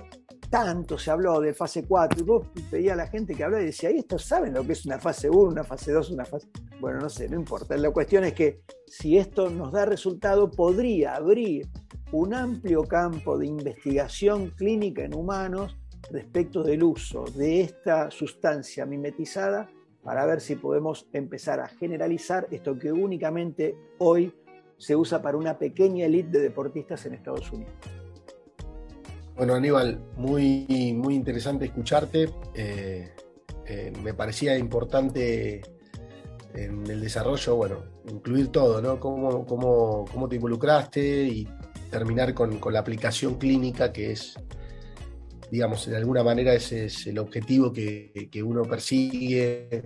tanto 0.50 0.98
se 0.98 1.12
habló 1.12 1.40
de 1.40 1.54
fase 1.54 1.84
4, 1.86 2.20
y 2.20 2.22
vos 2.24 2.48
veías 2.72 2.94
a 2.94 2.96
la 2.96 3.06
gente 3.06 3.34
que 3.34 3.44
hablaba 3.44 3.62
y 3.62 3.66
decía, 3.66 3.92
¿y 3.92 3.98
estos 3.98 4.24
saben 4.24 4.52
lo 4.52 4.66
que 4.66 4.72
es 4.72 4.84
una 4.84 4.98
fase 4.98 5.30
1, 5.30 5.40
una 5.52 5.64
fase 5.64 5.92
2, 5.92 6.10
una 6.10 6.24
fase... 6.24 6.48
Bueno, 6.80 6.98
no 6.98 7.08
sé, 7.08 7.28
no 7.28 7.36
importa. 7.36 7.76
La 7.76 7.90
cuestión 7.92 8.24
es 8.24 8.34
que 8.34 8.62
si 8.86 9.16
esto 9.16 9.48
nos 9.48 9.72
da 9.72 9.84
resultado, 9.84 10.50
podría 10.50 11.14
abrir 11.14 11.68
un 12.12 12.34
amplio 12.34 12.84
campo 12.84 13.38
de 13.38 13.46
investigación 13.46 14.50
clínica 14.50 15.04
en 15.04 15.14
humanos 15.14 15.76
respecto 16.10 16.62
del 16.62 16.82
uso 16.82 17.24
de 17.34 17.60
esta 17.60 18.10
sustancia 18.10 18.86
mimetizada 18.86 19.68
para 20.02 20.24
ver 20.24 20.40
si 20.40 20.56
podemos 20.56 21.06
empezar 21.12 21.60
a 21.60 21.68
generalizar 21.68 22.46
esto 22.50 22.78
que 22.78 22.92
únicamente 22.92 23.76
hoy 23.98 24.32
se 24.78 24.96
usa 24.96 25.20
para 25.20 25.36
una 25.36 25.58
pequeña 25.58 26.06
élite 26.06 26.38
de 26.38 26.44
deportistas 26.44 27.04
en 27.06 27.14
Estados 27.14 27.50
Unidos. 27.52 27.74
Bueno, 29.36 29.54
Aníbal, 29.54 30.00
muy, 30.16 30.94
muy 30.96 31.14
interesante 31.14 31.66
escucharte. 31.66 32.30
Eh, 32.54 33.12
eh, 33.66 33.92
me 34.02 34.14
parecía 34.14 34.56
importante 34.56 35.60
en 36.54 36.86
el 36.90 37.00
desarrollo, 37.00 37.56
bueno, 37.56 37.82
incluir 38.10 38.48
todo, 38.48 38.80
¿no? 38.80 38.98
Cómo, 38.98 39.44
cómo, 39.46 40.28
te 40.28 40.36
involucraste 40.36 41.24
y 41.24 41.48
terminar 41.90 42.34
con, 42.34 42.60
la 42.72 42.80
aplicación 42.80 43.38
clínica, 43.38 43.92
que 43.92 44.12
es, 44.12 44.34
digamos, 45.50 45.86
de 45.86 45.96
alguna 45.96 46.22
manera 46.22 46.54
ese 46.54 46.86
es 46.86 47.06
el 47.06 47.18
objetivo 47.18 47.72
que, 47.72 48.42
uno 48.44 48.62
persigue, 48.62 49.82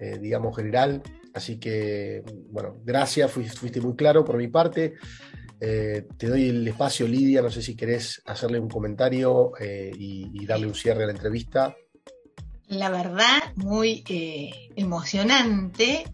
eh, 0.00 0.18
digamos, 0.20 0.56
general. 0.56 1.02
Así 1.34 1.58
que, 1.58 2.22
bueno, 2.50 2.76
gracias, 2.84 3.30
fuiste, 3.30 3.80
muy 3.80 3.94
claro 3.94 4.24
por 4.24 4.36
mi 4.36 4.48
parte. 4.48 4.94
Eh, 5.60 6.06
te 6.16 6.28
doy 6.28 6.48
el 6.48 6.68
espacio, 6.68 7.06
Lidia, 7.08 7.42
no 7.42 7.50
sé 7.50 7.62
si 7.62 7.74
querés 7.74 8.22
hacerle 8.26 8.60
un 8.60 8.68
comentario 8.68 9.52
eh, 9.58 9.90
y, 9.96 10.46
darle 10.46 10.66
un 10.66 10.74
cierre 10.74 11.04
a 11.04 11.06
la 11.06 11.12
entrevista. 11.12 11.76
La 12.68 12.90
verdad, 12.90 13.54
muy 13.56 14.04
emocionante. 14.76 16.04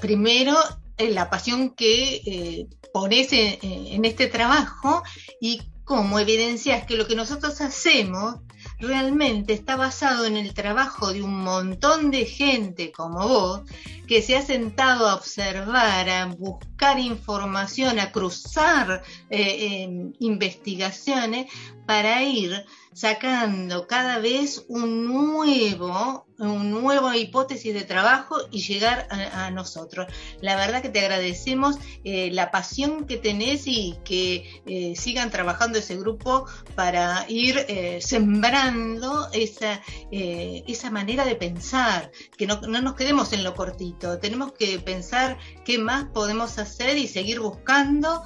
Primero, 0.00 0.56
la 0.98 1.30
pasión 1.30 1.70
que 1.70 2.68
pones 2.92 3.28
en, 3.32 4.04
este 4.04 4.26
trabajo 4.26 5.02
y 5.40 5.62
cómo 5.84 6.18
evidencias 6.18 6.86
que 6.86 6.96
lo 6.96 7.06
que 7.06 7.16
nosotros 7.16 7.60
hacemos 7.60 8.36
realmente 8.78 9.52
está 9.52 9.76
basado 9.76 10.26
en 10.26 10.36
el 10.36 10.54
trabajo 10.54 11.12
de 11.12 11.22
un 11.22 11.42
montón 11.42 12.10
de 12.10 12.26
gente 12.26 12.92
como 12.92 13.26
vos, 13.26 13.62
que 14.06 14.22
se 14.22 14.36
ha 14.36 14.42
sentado 14.42 15.08
a 15.08 15.14
observar, 15.14 16.08
a 16.08 16.26
buscar 16.26 16.98
información, 16.98 17.98
a 17.98 18.12
cruzar 18.12 19.02
eh, 19.30 20.12
investigaciones 20.18 21.50
para 21.90 22.22
ir 22.22 22.64
sacando 22.92 23.86
cada 23.86 24.18
vez 24.18 24.64
un 24.68 25.06
nuevo, 25.06 26.26
una 26.38 26.64
nueva 26.64 27.16
hipótesis 27.16 27.72
de 27.72 27.84
trabajo 27.84 28.36
y 28.50 28.60
llegar 28.62 29.06
a, 29.10 29.50
nosotros. 29.50 30.06
La 30.40 30.56
verdad 30.56 30.82
que 30.82 30.88
te 30.88 31.00
agradecemos 31.00 31.76
eh, 32.04 32.30
la 32.32 32.50
pasión 32.50 33.06
que 33.06 33.16
tenés 33.16 33.66
y 33.66 33.98
que 34.04 34.62
eh, 34.66 34.94
sigan 34.96 35.30
trabajando 35.30 35.78
ese 35.78 35.96
grupo 35.96 36.46
para 36.74 37.26
ir 37.28 37.64
eh, 37.68 38.00
sembrando 38.00 39.28
esa, 39.32 39.80
esa 40.10 40.90
manera 40.90 41.24
de 41.24 41.36
pensar, 41.36 42.10
que 42.36 42.46
no, 42.46 42.60
no 42.60 42.80
nos 42.80 42.94
quedemos 42.94 43.32
en 43.32 43.44
lo 43.44 43.54
cortito, 43.54 44.18
tenemos 44.18 44.52
que 44.52 44.78
pensar 44.78 45.38
qué 45.64 45.78
más 45.78 46.06
podemos 46.12 46.58
hacer 46.58 46.96
y 46.98 47.08
seguir 47.08 47.40
buscando, 47.40 48.22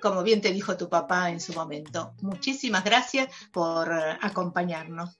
como 0.00 0.22
bien 0.22 0.40
te 0.40 0.52
dijo 0.52 0.76
tu 0.76 0.88
papá 0.88 1.30
en 1.30 1.40
su 1.40 1.52
momento. 1.52 2.12
Muchísimas 2.20 2.75
gracias 2.84 3.28
por 3.52 3.92
acompañarnos. 3.92 5.18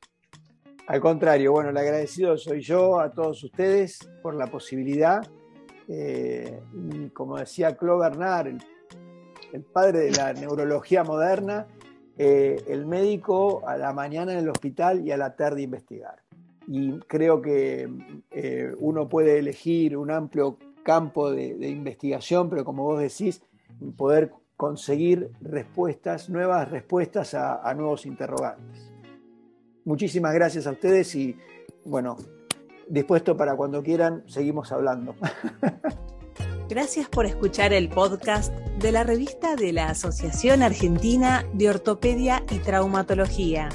Al 0.87 1.01
contrario, 1.01 1.51
bueno, 1.51 1.71
el 1.71 1.77
agradecido 1.77 2.39
soy 2.39 2.61
yo 2.61 3.01
a 3.01 3.11
todos 3.11 3.43
ustedes 3.43 3.99
por 4.23 4.37
la 4.37 4.47
posibilidad. 4.47 5.27
Eh, 5.89 6.61
y 6.73 7.09
como 7.11 7.39
decía 7.39 7.77
Claude 7.77 8.09
Bernard, 8.09 8.59
el, 9.53 9.63
padre 9.63 10.01
de 10.01 10.11
la 10.13 10.33
neurología 10.35 11.03
moderna, 11.03 11.67
eh, 12.19 12.63
el 12.69 12.87
médico 12.87 13.67
a 13.67 13.77
la 13.77 13.93
mañana 13.93 14.33
en 14.33 14.39
el 14.39 14.49
hospital 14.49 15.05
y 15.05 15.11
a 15.11 15.17
la 15.17 15.35
tarde 15.35 15.63
investigar. 15.63 16.23
Y 16.69 16.99
creo 17.01 17.43
que 17.43 17.89
eh, 18.31 18.73
uno 18.79 19.09
puede 19.09 19.39
elegir 19.39 19.97
un 19.97 20.13
amplio 20.13 20.57
campo 20.85 21.33
de, 21.33 21.69
investigación, 21.69 22.49
pero 22.49 22.65
como 22.65 22.85
vos 22.85 23.01
decís, 23.01 23.43
poder 23.97 24.33
conseguir 24.57 25.31
respuestas, 25.41 26.31
nuevas 26.31 26.71
respuestas 26.71 27.35
a 27.35 27.75
nuevos 27.75 28.07
interrogantes. 28.07 28.91
Muchísimas 29.85 30.35
gracias 30.35 30.67
a 30.67 30.73
ustedes 30.73 31.15
y 31.15 31.37
bueno, 31.85 32.17
dispuesto 32.89 33.37
para 33.37 33.55
cuando 33.55 33.83
quieran, 33.83 34.25
seguimos 34.27 34.73
hablando. 34.73 35.15
Gracias 36.69 37.09
por 37.09 37.27
escuchar 37.27 37.73
el 37.73 37.89
podcast 37.89 38.53
de 38.81 38.91
la 38.91 39.05
revista 39.05 39.55
de 39.55 39.73
la 39.73 39.91
Asociación 39.91 40.65
Argentina 40.65 41.47
de 41.53 41.71
Ortopedia 41.71 42.43
y 42.51 42.59
Traumatología. 42.59 43.69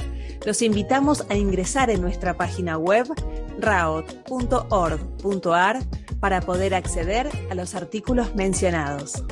Los 0.46 0.62
invitamos 0.62 1.26
a 1.30 1.36
ingresar 1.36 1.90
en 1.90 2.02
nuestra 2.02 2.36
página 2.36 2.78
web 2.78 3.08
raot.org.ar 3.60 4.20
para 6.20 6.42
poder 6.42 6.74
acceder 6.74 7.30
a 7.50 7.56
los 7.56 7.76
artículos 7.76 8.36
mencionados. 8.36 9.24